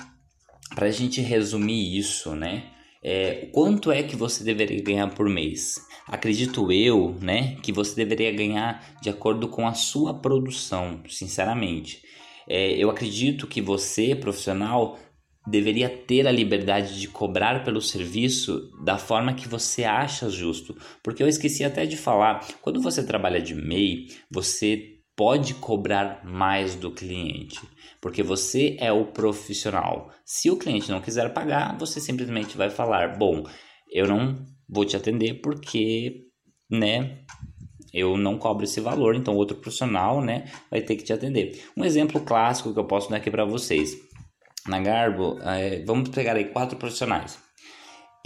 para 0.74 0.86
a 0.86 0.92
gente 0.92 1.20
resumir 1.20 1.96
isso, 1.96 2.34
né? 2.34 2.64
É, 3.02 3.48
quanto 3.52 3.92
é 3.92 4.02
que 4.02 4.16
você 4.16 4.42
deveria 4.42 4.82
ganhar 4.82 5.08
por 5.08 5.28
mês? 5.28 5.74
Acredito 6.06 6.70
eu, 6.70 7.16
né, 7.20 7.56
que 7.62 7.72
você 7.72 7.96
deveria 7.96 8.30
ganhar 8.30 8.94
de 9.00 9.08
acordo 9.08 9.48
com 9.48 9.66
a 9.66 9.72
sua 9.72 10.12
produção, 10.14 11.02
sinceramente. 11.08 12.02
É, 12.46 12.72
eu 12.72 12.90
acredito 12.90 13.46
que 13.46 13.62
você, 13.62 14.14
profissional, 14.14 14.98
deveria 15.46 15.88
ter 15.88 16.26
a 16.26 16.32
liberdade 16.32 17.00
de 17.00 17.08
cobrar 17.08 17.64
pelo 17.64 17.80
serviço 17.80 18.70
da 18.82 18.98
forma 18.98 19.34
que 19.34 19.48
você 19.48 19.84
acha 19.84 20.28
justo. 20.28 20.76
Porque 21.02 21.22
eu 21.22 21.28
esqueci 21.28 21.64
até 21.64 21.86
de 21.86 21.96
falar, 21.96 22.46
quando 22.60 22.80
você 22.80 23.04
trabalha 23.04 23.40
de 23.40 23.54
MEI, 23.54 24.08
você 24.30 24.94
pode 25.16 25.54
cobrar 25.54 26.22
mais 26.24 26.74
do 26.74 26.90
cliente, 26.90 27.60
porque 28.00 28.22
você 28.22 28.76
é 28.80 28.92
o 28.92 29.06
profissional. 29.06 30.10
Se 30.24 30.50
o 30.50 30.56
cliente 30.56 30.90
não 30.90 31.00
quiser 31.00 31.32
pagar, 31.32 31.78
você 31.78 32.00
simplesmente 32.00 32.56
vai 32.56 32.68
falar: 32.68 33.16
"Bom, 33.16 33.44
eu 33.92 34.08
não 34.08 34.44
vou 34.68 34.84
te 34.84 34.96
atender 34.96 35.40
porque, 35.40 36.26
né, 36.70 37.18
eu 37.92 38.16
não 38.16 38.38
cobro 38.38 38.64
esse 38.64 38.80
valor, 38.80 39.14
então 39.14 39.36
outro 39.36 39.56
profissional, 39.56 40.20
né, 40.20 40.50
vai 40.70 40.82
ter 40.82 40.96
que 40.96 41.04
te 41.04 41.12
atender. 41.12 41.62
Um 41.76 41.84
exemplo 41.84 42.20
clássico 42.20 42.72
que 42.72 42.78
eu 42.78 42.84
posso 42.84 43.10
dar 43.10 43.18
aqui 43.18 43.30
para 43.30 43.44
vocês. 43.44 43.96
Na 44.66 44.80
Garbo, 44.80 45.38
é, 45.42 45.84
vamos 45.84 46.08
pegar 46.08 46.36
aí 46.36 46.46
quatro 46.46 46.76
profissionais. 46.76 47.38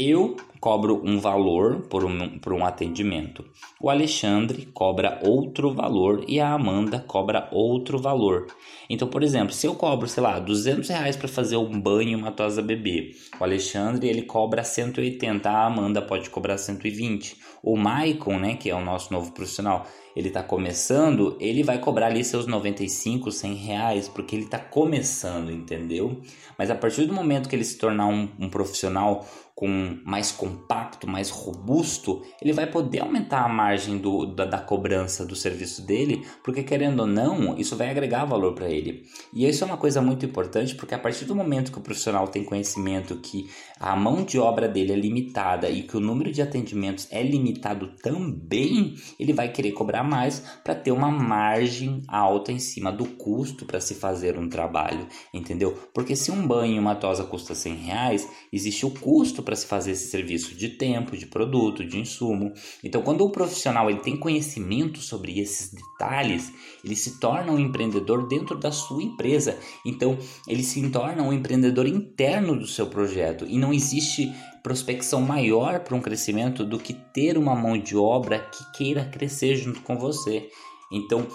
Eu 0.00 0.36
cobro 0.60 1.02
um 1.04 1.18
valor 1.18 1.80
por 1.88 2.04
um, 2.04 2.38
por 2.38 2.52
um 2.52 2.64
atendimento. 2.64 3.44
O 3.80 3.90
Alexandre 3.90 4.66
cobra 4.66 5.18
outro 5.24 5.74
valor 5.74 6.24
e 6.28 6.38
a 6.38 6.52
Amanda 6.52 7.00
cobra 7.00 7.48
outro 7.50 7.98
valor. 7.98 8.46
Então, 8.88 9.08
por 9.08 9.24
exemplo, 9.24 9.52
se 9.52 9.66
eu 9.66 9.74
cobro, 9.74 10.06
sei 10.06 10.22
lá, 10.22 10.38
200 10.38 10.88
reais 10.88 11.16
para 11.16 11.26
fazer 11.26 11.56
um 11.56 11.80
banho 11.80 12.10
e 12.10 12.14
uma 12.14 12.30
tosa 12.30 12.62
bebê, 12.62 13.10
o 13.40 13.42
Alexandre 13.42 14.08
ele 14.08 14.22
cobra 14.22 14.62
180, 14.62 15.50
a 15.50 15.66
Amanda 15.66 16.00
pode 16.00 16.30
cobrar 16.30 16.58
120. 16.58 17.36
O 17.60 17.76
Maicon, 17.76 18.38
né, 18.38 18.54
que 18.54 18.70
é 18.70 18.76
o 18.76 18.84
nosso 18.84 19.12
novo 19.12 19.32
profissional, 19.32 19.84
ele 20.18 20.28
está 20.28 20.42
começando, 20.42 21.36
ele 21.38 21.62
vai 21.62 21.78
cobrar 21.78 22.06
ali 22.06 22.24
seus 22.24 22.44
95, 22.44 23.30
100 23.30 23.54
reais, 23.54 24.08
porque 24.08 24.34
ele 24.34 24.46
está 24.46 24.58
começando, 24.58 25.52
entendeu? 25.52 26.20
Mas 26.58 26.70
a 26.70 26.74
partir 26.74 27.06
do 27.06 27.14
momento 27.14 27.48
que 27.48 27.54
ele 27.54 27.64
se 27.64 27.78
tornar 27.78 28.08
um, 28.08 28.28
um 28.36 28.50
profissional 28.50 29.24
com 29.58 29.98
mais 30.04 30.30
compacto, 30.30 31.08
mais 31.08 31.30
robusto, 31.30 32.22
ele 32.40 32.52
vai 32.52 32.64
poder 32.64 33.00
aumentar 33.00 33.44
a 33.44 33.48
margem 33.48 33.98
do, 33.98 34.24
da, 34.24 34.44
da 34.44 34.58
cobrança 34.58 35.26
do 35.26 35.34
serviço 35.34 35.84
dele, 35.84 36.24
porque 36.44 36.62
querendo 36.62 37.00
ou 37.00 37.08
não, 37.08 37.58
isso 37.58 37.74
vai 37.74 37.90
agregar 37.90 38.24
valor 38.24 38.54
para 38.54 38.70
ele. 38.70 39.02
E 39.34 39.44
isso 39.48 39.64
é 39.64 39.66
uma 39.66 39.76
coisa 39.76 40.00
muito 40.00 40.24
importante, 40.24 40.76
porque 40.76 40.94
a 40.94 40.98
partir 40.98 41.24
do 41.24 41.34
momento 41.34 41.72
que 41.72 41.78
o 41.78 41.80
profissional 41.80 42.28
tem 42.28 42.44
conhecimento 42.44 43.16
que 43.16 43.50
a 43.80 43.96
mão 43.96 44.22
de 44.22 44.38
obra 44.38 44.68
dele 44.68 44.92
é 44.92 44.96
limitada 44.96 45.68
e 45.68 45.82
que 45.82 45.96
o 45.96 46.00
número 46.00 46.30
de 46.30 46.40
atendimentos 46.40 47.08
é 47.10 47.20
limitado 47.20 47.88
também, 48.00 48.94
ele 49.18 49.32
vai 49.32 49.50
querer 49.50 49.72
cobrar 49.72 50.04
mais 50.08 50.42
para 50.64 50.74
ter 50.74 50.90
uma 50.90 51.10
margem 51.10 52.02
alta 52.08 52.50
em 52.50 52.58
cima 52.58 52.90
do 52.90 53.04
custo 53.04 53.66
para 53.66 53.80
se 53.80 53.94
fazer 53.94 54.38
um 54.38 54.48
trabalho, 54.48 55.06
entendeu? 55.32 55.78
Porque 55.92 56.16
se 56.16 56.30
um 56.30 56.46
banho 56.46 56.76
e 56.76 56.78
uma 56.78 56.94
tosa 56.94 57.24
custa 57.24 57.54
100 57.54 57.74
reais, 57.74 58.28
existe 58.52 58.86
o 58.86 58.90
custo 58.90 59.42
para 59.42 59.54
se 59.54 59.66
fazer 59.66 59.92
esse 59.92 60.08
serviço 60.08 60.54
de 60.54 60.70
tempo, 60.70 61.16
de 61.16 61.26
produto, 61.26 61.84
de 61.84 61.98
insumo. 61.98 62.52
Então, 62.82 63.02
quando 63.02 63.24
o 63.24 63.30
profissional 63.30 63.90
ele 63.90 64.00
tem 64.00 64.16
conhecimento 64.16 65.00
sobre 65.00 65.38
esses 65.38 65.70
detalhes, 65.70 66.52
ele 66.84 66.96
se 66.96 67.20
torna 67.20 67.52
um 67.52 67.58
empreendedor 67.58 68.26
dentro 68.26 68.58
da 68.58 68.72
sua 68.72 69.02
empresa. 69.02 69.58
Então, 69.84 70.18
ele 70.46 70.62
se 70.62 70.88
torna 70.90 71.22
um 71.22 71.32
empreendedor 71.32 71.86
interno 71.86 72.58
do 72.58 72.66
seu 72.66 72.86
projeto 72.86 73.44
e 73.46 73.58
não 73.58 73.72
existe 73.72 74.32
prospecção 74.68 75.22
maior 75.22 75.80
para 75.80 75.96
um 75.96 76.00
crescimento 76.02 76.62
do 76.62 76.78
que 76.78 76.92
ter 76.92 77.38
uma 77.38 77.56
mão 77.56 77.78
de 77.78 77.96
obra 77.96 78.38
que 78.38 78.70
queira 78.72 79.02
crescer 79.02 79.56
junto 79.56 79.80
com 79.80 79.96
você. 79.96 80.50
Então, 80.92 81.26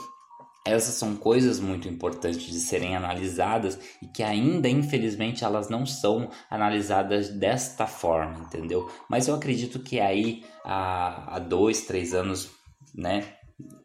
essas 0.63 0.93
são 0.93 1.15
coisas 1.15 1.59
muito 1.59 1.87
importantes 1.87 2.43
de 2.43 2.59
serem 2.59 2.95
analisadas 2.95 3.79
e 4.03 4.05
que 4.05 4.21
ainda, 4.21 4.69
infelizmente, 4.69 5.43
elas 5.43 5.67
não 5.67 5.83
são 5.83 6.29
analisadas 6.47 7.29
desta 7.29 7.87
forma, 7.87 8.37
entendeu? 8.45 8.87
Mas 9.09 9.27
eu 9.27 9.33
acredito 9.33 9.79
que 9.79 9.99
aí, 9.99 10.45
há, 10.63 11.35
há 11.35 11.39
dois, 11.39 11.87
três 11.87 12.13
anos, 12.13 12.51
né, 12.93 13.25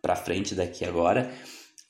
para 0.02 0.14
frente 0.14 0.54
daqui 0.54 0.84
agora, 0.84 1.32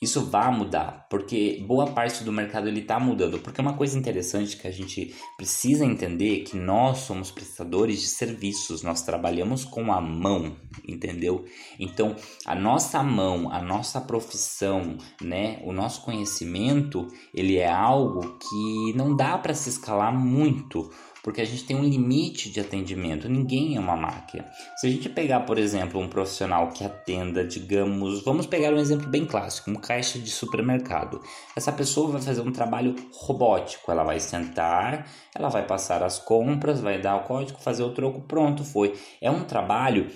isso 0.00 0.24
vai 0.26 0.56
mudar, 0.56 1.06
porque 1.10 1.64
boa 1.66 1.88
parte 1.88 2.22
do 2.22 2.32
mercado 2.32 2.68
ele 2.68 2.80
está 2.80 3.00
mudando. 3.00 3.40
Porque 3.40 3.60
uma 3.60 3.76
coisa 3.76 3.98
interessante 3.98 4.56
que 4.56 4.68
a 4.68 4.70
gente 4.70 5.12
precisa 5.36 5.84
entender 5.84 6.42
é 6.42 6.44
que 6.44 6.56
nós 6.56 6.98
somos 6.98 7.32
prestadores 7.32 8.00
de 8.00 8.06
serviços, 8.06 8.82
nós 8.82 9.02
trabalhamos 9.02 9.64
com 9.64 9.92
a 9.92 10.00
mão, 10.00 10.56
entendeu? 10.86 11.44
Então, 11.80 12.14
a 12.46 12.54
nossa 12.54 13.02
mão, 13.02 13.50
a 13.50 13.60
nossa 13.60 14.00
profissão, 14.00 14.96
né, 15.20 15.60
o 15.64 15.72
nosso 15.72 16.02
conhecimento, 16.02 17.08
ele 17.34 17.56
é 17.56 17.68
algo 17.68 18.38
que 18.38 18.92
não 18.94 19.16
dá 19.16 19.36
para 19.36 19.54
se 19.54 19.68
escalar 19.68 20.16
muito 20.16 20.90
porque 21.28 21.42
a 21.42 21.44
gente 21.44 21.64
tem 21.64 21.76
um 21.76 21.84
limite 21.84 22.48
de 22.48 22.58
atendimento, 22.58 23.28
ninguém 23.28 23.76
é 23.76 23.80
uma 23.80 23.94
máquina. 23.94 24.46
Se 24.78 24.86
a 24.86 24.90
gente 24.90 25.10
pegar, 25.10 25.40
por 25.40 25.58
exemplo, 25.58 26.00
um 26.00 26.08
profissional 26.08 26.70
que 26.70 26.82
atenda, 26.82 27.44
digamos, 27.44 28.24
vamos 28.24 28.46
pegar 28.46 28.72
um 28.72 28.78
exemplo 28.78 29.06
bem 29.06 29.26
clássico, 29.26 29.70
um 29.70 29.74
caixa 29.74 30.18
de 30.18 30.30
supermercado. 30.30 31.20
Essa 31.54 31.70
pessoa 31.70 32.12
vai 32.12 32.22
fazer 32.22 32.40
um 32.40 32.50
trabalho 32.50 32.96
robótico, 33.12 33.92
ela 33.92 34.04
vai 34.04 34.18
sentar, 34.18 35.06
ela 35.36 35.50
vai 35.50 35.66
passar 35.66 36.02
as 36.02 36.18
compras, 36.18 36.80
vai 36.80 36.98
dar 36.98 37.16
o 37.16 37.24
código, 37.24 37.58
fazer 37.60 37.82
o 37.82 37.92
troco, 37.92 38.22
pronto, 38.22 38.64
foi. 38.64 38.98
É 39.20 39.30
um 39.30 39.44
trabalho 39.44 40.10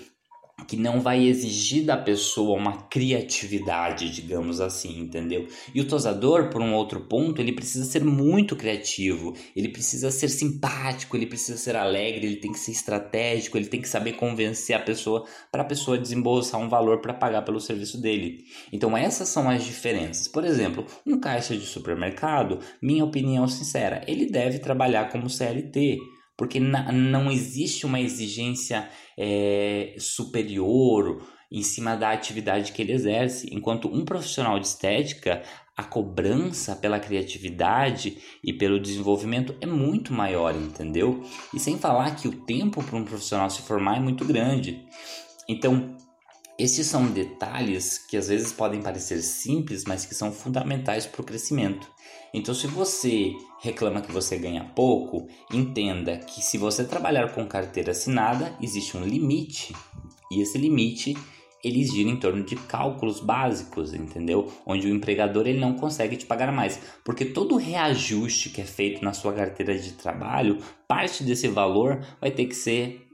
que 0.67 0.77
não 0.77 1.01
vai 1.01 1.25
exigir 1.25 1.85
da 1.85 1.97
pessoa 1.97 2.57
uma 2.57 2.83
criatividade, 2.83 4.09
digamos 4.09 4.59
assim, 4.61 4.99
entendeu? 4.99 5.47
E 5.73 5.81
o 5.81 5.87
tosador, 5.87 6.49
por 6.49 6.61
um 6.61 6.73
outro 6.73 7.01
ponto, 7.01 7.41
ele 7.41 7.51
precisa 7.51 7.85
ser 7.85 8.03
muito 8.03 8.55
criativo, 8.55 9.33
ele 9.55 9.69
precisa 9.69 10.11
ser 10.11 10.29
simpático, 10.29 11.15
ele 11.15 11.25
precisa 11.25 11.57
ser 11.57 11.75
alegre, 11.75 12.25
ele 12.25 12.37
tem 12.37 12.51
que 12.51 12.59
ser 12.59 12.71
estratégico, 12.71 13.57
ele 13.57 13.67
tem 13.67 13.81
que 13.81 13.89
saber 13.89 14.13
convencer 14.13 14.75
a 14.75 14.79
pessoa 14.79 15.25
para 15.51 15.61
a 15.63 15.65
pessoa 15.65 15.97
desembolsar 15.97 16.59
um 16.59 16.69
valor 16.69 17.01
para 17.01 17.13
pagar 17.13 17.43
pelo 17.43 17.59
serviço 17.59 17.99
dele. 18.01 18.45
Então 18.71 18.97
essas 18.97 19.29
são 19.29 19.49
as 19.49 19.63
diferenças. 19.63 20.27
Por 20.27 20.45
exemplo, 20.45 20.85
um 21.05 21.19
caixa 21.19 21.55
de 21.55 21.65
supermercado, 21.65 22.59
minha 22.81 23.03
opinião 23.03 23.47
sincera, 23.47 24.03
ele 24.07 24.25
deve 24.25 24.59
trabalhar 24.59 25.09
como 25.11 25.29
CLT 25.29 25.97
porque 26.37 26.59
não 26.59 27.31
existe 27.31 27.85
uma 27.85 27.99
exigência 27.99 28.89
é, 29.17 29.95
superior 29.99 31.21
em 31.51 31.61
cima 31.61 31.95
da 31.95 32.11
atividade 32.11 32.71
que 32.71 32.81
ele 32.81 32.93
exerce. 32.93 33.47
Enquanto 33.53 33.87
um 33.87 34.03
profissional 34.03 34.59
de 34.59 34.65
estética, 34.65 35.43
a 35.77 35.83
cobrança 35.83 36.75
pela 36.75 36.99
criatividade 36.99 38.17
e 38.43 38.51
pelo 38.51 38.79
desenvolvimento 38.79 39.55
é 39.61 39.67
muito 39.67 40.13
maior, 40.13 40.55
entendeu? 40.55 41.23
E 41.53 41.59
sem 41.59 41.77
falar 41.77 42.15
que 42.15 42.27
o 42.27 42.41
tempo 42.45 42.83
para 42.83 42.97
um 42.97 43.05
profissional 43.05 43.49
se 43.49 43.61
formar 43.61 43.97
é 43.97 43.99
muito 43.99 44.25
grande. 44.25 44.83
Então, 45.47 45.95
esses 46.57 46.87
são 46.87 47.07
detalhes 47.07 47.97
que 47.97 48.15
às 48.17 48.27
vezes 48.27 48.51
podem 48.51 48.81
parecer 48.81 49.21
simples, 49.21 49.83
mas 49.85 50.05
que 50.05 50.15
são 50.15 50.31
fundamentais 50.31 51.05
para 51.05 51.21
o 51.21 51.25
crescimento. 51.25 51.92
Então, 52.33 52.55
se 52.55 52.65
você 52.65 53.35
reclama 53.61 54.01
que 54.01 54.11
você 54.11 54.37
ganha 54.37 54.63
pouco, 54.75 55.27
entenda 55.53 56.17
que 56.17 56.41
se 56.41 56.57
você 56.57 56.83
trabalhar 56.83 57.31
com 57.31 57.45
carteira 57.45 57.91
assinada, 57.91 58.57
existe 58.59 58.97
um 58.97 59.05
limite. 59.05 59.75
E 60.31 60.41
esse 60.41 60.57
limite 60.57 61.15
ele 61.63 61.85
gira 61.85 62.09
em 62.09 62.17
torno 62.17 62.43
de 62.43 62.55
cálculos 62.55 63.21
básicos, 63.21 63.93
entendeu? 63.93 64.51
Onde 64.65 64.87
o 64.87 64.89
empregador 64.89 65.47
ele 65.47 65.59
não 65.59 65.75
consegue 65.75 66.17
te 66.17 66.25
pagar 66.25 66.51
mais, 66.51 66.79
porque 67.05 67.23
todo 67.23 67.55
reajuste 67.55 68.49
que 68.49 68.59
é 68.59 68.65
feito 68.65 69.03
na 69.03 69.13
sua 69.13 69.31
carteira 69.31 69.77
de 69.77 69.93
trabalho, 69.93 70.57
parte 70.87 71.23
desse 71.23 71.47
valor 71.47 72.05
vai 72.19 72.31
ter 72.31 72.47
que 72.47 72.55
ser 72.55 73.07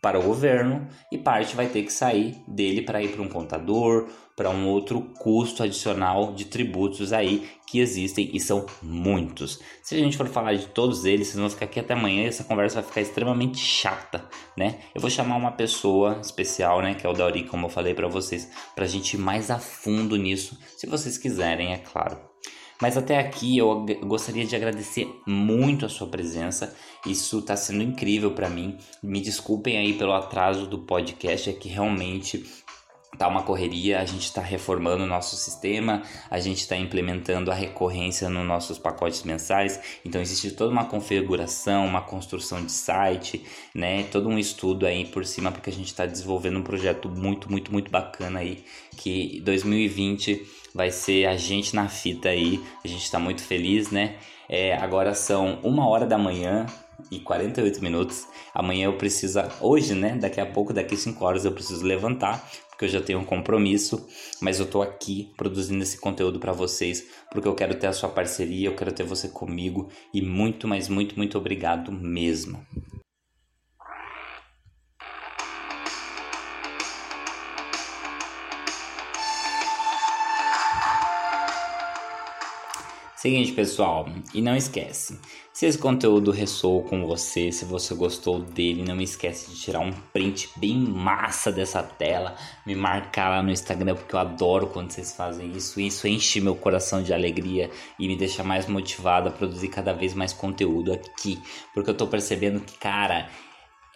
para 0.00 0.18
o 0.18 0.22
governo 0.22 0.86
e 1.10 1.18
parte 1.18 1.56
vai 1.56 1.66
ter 1.66 1.82
que 1.82 1.92
sair 1.92 2.36
dele 2.46 2.82
para 2.82 3.02
ir 3.02 3.12
para 3.12 3.22
um 3.22 3.28
contador, 3.28 4.08
para 4.36 4.50
um 4.50 4.68
outro 4.68 5.00
custo 5.18 5.64
adicional 5.64 6.32
de 6.32 6.44
tributos 6.44 7.12
aí 7.12 7.48
que 7.66 7.80
existem 7.80 8.30
e 8.32 8.38
são 8.38 8.66
muitos. 8.80 9.60
Se 9.82 9.96
a 9.96 9.98
gente 9.98 10.16
for 10.16 10.28
falar 10.28 10.54
de 10.54 10.68
todos 10.68 11.04
eles, 11.04 11.26
vocês 11.26 11.40
vão 11.40 11.50
ficar 11.50 11.64
aqui 11.64 11.80
até 11.80 11.94
amanhã 11.94 12.22
e 12.22 12.28
essa 12.28 12.44
conversa 12.44 12.76
vai 12.76 12.88
ficar 12.88 13.00
extremamente 13.00 13.58
chata, 13.58 14.24
né? 14.56 14.78
Eu 14.94 15.00
vou 15.00 15.10
chamar 15.10 15.36
uma 15.36 15.50
pessoa 15.50 16.20
especial, 16.20 16.80
né, 16.80 16.94
que 16.94 17.04
é 17.04 17.10
o 17.10 17.12
Dauri, 17.12 17.44
como 17.44 17.66
eu 17.66 17.70
falei 17.70 17.94
para 17.94 18.06
vocês, 18.06 18.48
para 18.76 18.84
a 18.84 18.88
gente 18.88 19.14
ir 19.14 19.18
mais 19.18 19.50
a 19.50 19.58
fundo 19.58 20.16
nisso, 20.16 20.56
se 20.76 20.86
vocês 20.86 21.18
quiserem, 21.18 21.72
é 21.72 21.78
claro. 21.78 22.27
Mas 22.80 22.96
até 22.96 23.18
aqui 23.18 23.58
eu 23.58 23.84
gostaria 24.04 24.44
de 24.44 24.54
agradecer 24.54 25.08
muito 25.26 25.84
a 25.84 25.88
sua 25.88 26.06
presença. 26.06 26.74
Isso 27.04 27.40
está 27.40 27.56
sendo 27.56 27.82
incrível 27.82 28.30
para 28.32 28.48
mim. 28.48 28.78
Me 29.02 29.20
desculpem 29.20 29.76
aí 29.76 29.94
pelo 29.94 30.12
atraso 30.12 30.66
do 30.66 30.78
podcast, 30.78 31.50
é 31.50 31.52
que 31.52 31.68
realmente 31.68 32.44
tá 33.16 33.26
uma 33.26 33.42
correria, 33.42 34.00
a 34.00 34.04
gente 34.04 34.24
está 34.24 34.40
reformando 34.40 35.02
o 35.02 35.06
nosso 35.06 35.34
sistema, 35.36 36.02
a 36.30 36.38
gente 36.38 36.58
está 36.58 36.76
implementando 36.76 37.50
a 37.50 37.54
recorrência 37.54 38.28
nos 38.28 38.46
nossos 38.46 38.78
pacotes 38.78 39.22
mensais, 39.24 39.80
então 40.04 40.20
existe 40.20 40.52
toda 40.52 40.70
uma 40.70 40.84
configuração, 40.84 41.86
uma 41.86 42.02
construção 42.02 42.64
de 42.64 42.70
site, 42.70 43.44
né, 43.74 44.04
todo 44.04 44.28
um 44.28 44.38
estudo 44.38 44.86
aí 44.86 45.04
por 45.06 45.24
cima 45.24 45.50
porque 45.50 45.70
a 45.70 45.72
gente 45.72 45.88
está 45.88 46.06
desenvolvendo 46.06 46.58
um 46.58 46.62
projeto 46.62 47.08
muito, 47.08 47.50
muito, 47.50 47.72
muito 47.72 47.90
bacana 47.90 48.40
aí 48.40 48.62
que 48.96 49.40
2020 49.40 50.46
vai 50.78 50.92
ser 50.92 51.26
a 51.26 51.36
gente 51.36 51.74
na 51.74 51.88
fita 51.88 52.28
aí, 52.28 52.62
a 52.84 52.86
gente 52.86 53.02
está 53.02 53.18
muito 53.18 53.42
feliz, 53.42 53.90
né? 53.90 54.14
É, 54.48 54.76
agora 54.76 55.12
são 55.12 55.58
uma 55.64 55.88
hora 55.88 56.06
da 56.06 56.16
manhã, 56.16 56.66
e 57.10 57.18
48 57.18 57.82
minutos. 57.82 58.26
Amanhã 58.54 58.86
eu 58.86 58.94
preciso, 58.94 59.40
hoje, 59.60 59.94
né? 59.94 60.16
Daqui 60.16 60.40
a 60.40 60.46
pouco, 60.46 60.72
daqui 60.72 60.96
5 60.96 61.24
horas 61.24 61.44
eu 61.44 61.52
preciso 61.52 61.84
levantar, 61.84 62.48
porque 62.70 62.84
eu 62.84 62.88
já 62.88 63.00
tenho 63.00 63.18
um 63.18 63.24
compromisso, 63.24 64.06
mas 64.40 64.60
eu 64.60 64.66
tô 64.66 64.80
aqui 64.80 65.32
produzindo 65.36 65.82
esse 65.82 65.98
conteúdo 65.98 66.38
para 66.38 66.52
vocês, 66.52 67.06
porque 67.30 67.48
eu 67.48 67.54
quero 67.54 67.74
ter 67.74 67.88
a 67.88 67.92
sua 67.92 68.08
parceria, 68.08 68.68
eu 68.68 68.76
quero 68.76 68.92
ter 68.92 69.04
você 69.04 69.28
comigo 69.28 69.88
e 70.14 70.22
muito, 70.22 70.66
mas 70.68 70.88
muito, 70.88 71.16
muito 71.16 71.36
obrigado 71.36 71.90
mesmo. 71.92 72.64
Seguinte, 83.18 83.50
pessoal, 83.50 84.08
e 84.32 84.40
não 84.40 84.54
esquece, 84.54 85.18
se 85.52 85.66
esse 85.66 85.76
conteúdo 85.76 86.30
ressoou 86.30 86.84
com 86.84 87.04
você, 87.04 87.50
se 87.50 87.64
você 87.64 87.92
gostou 87.92 88.38
dele, 88.38 88.84
não 88.84 89.00
esquece 89.00 89.50
de 89.50 89.60
tirar 89.60 89.80
um 89.80 89.90
print 90.12 90.48
bem 90.54 90.78
massa 90.78 91.50
dessa 91.50 91.82
tela, 91.82 92.36
me 92.64 92.76
marcar 92.76 93.30
lá 93.30 93.42
no 93.42 93.50
Instagram, 93.50 93.96
porque 93.96 94.14
eu 94.14 94.20
adoro 94.20 94.68
quando 94.68 94.92
vocês 94.92 95.16
fazem 95.16 95.50
isso. 95.50 95.80
Isso 95.80 96.06
enche 96.06 96.40
meu 96.40 96.54
coração 96.54 97.02
de 97.02 97.12
alegria 97.12 97.68
e 97.98 98.06
me 98.06 98.14
deixa 98.14 98.44
mais 98.44 98.68
motivado 98.68 99.28
a 99.28 99.32
produzir 99.32 99.66
cada 99.66 99.92
vez 99.92 100.14
mais 100.14 100.32
conteúdo 100.32 100.92
aqui, 100.92 101.42
porque 101.74 101.90
eu 101.90 101.96
tô 101.96 102.06
percebendo 102.06 102.60
que, 102.60 102.78
cara, 102.78 103.28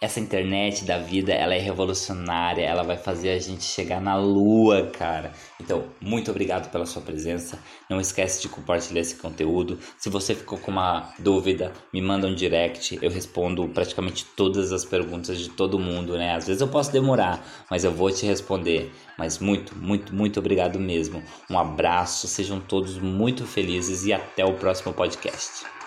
essa 0.02 0.18
internet 0.18 0.84
da 0.84 0.98
vida, 0.98 1.32
ela 1.32 1.54
é 1.54 1.60
revolucionária, 1.60 2.64
ela 2.64 2.82
vai 2.82 2.96
fazer 2.96 3.30
a 3.30 3.38
gente 3.38 3.62
chegar 3.62 4.00
na 4.00 4.16
lua, 4.16 4.88
cara. 4.88 5.32
Então, 5.60 5.84
muito 6.00 6.28
obrigado 6.28 6.72
pela 6.72 6.84
sua 6.84 7.00
presença. 7.00 7.56
Não 7.88 8.00
esquece 8.00 8.42
de 8.42 8.48
compartilhar 8.48 9.00
esse 9.00 9.14
conteúdo. 9.14 9.78
Se 9.96 10.10
você 10.10 10.34
ficou 10.34 10.58
com 10.58 10.72
uma 10.72 11.14
dúvida, 11.20 11.72
me 11.94 12.02
manda 12.02 12.26
um 12.26 12.34
direct. 12.34 12.98
Eu 13.00 13.12
respondo 13.12 13.68
praticamente 13.68 14.26
todas 14.36 14.72
as 14.72 14.84
perguntas 14.84 15.38
de 15.38 15.50
todo 15.50 15.78
mundo, 15.78 16.18
né? 16.18 16.34
Às 16.34 16.48
vezes 16.48 16.60
eu 16.60 16.66
posso 16.66 16.90
demorar, 16.90 17.40
mas 17.70 17.84
eu 17.84 17.92
vou 17.92 18.10
te 18.10 18.26
responder. 18.26 18.92
Mas 19.16 19.38
muito, 19.38 19.72
muito, 19.78 20.12
muito 20.12 20.40
obrigado 20.40 20.80
mesmo. 20.80 21.22
Um 21.48 21.56
abraço, 21.56 22.26
sejam 22.26 22.58
todos 22.58 22.98
muito 22.98 23.46
felizes 23.46 24.04
e 24.04 24.12
até 24.12 24.44
o 24.44 24.54
próximo 24.54 24.92
podcast. 24.92 25.81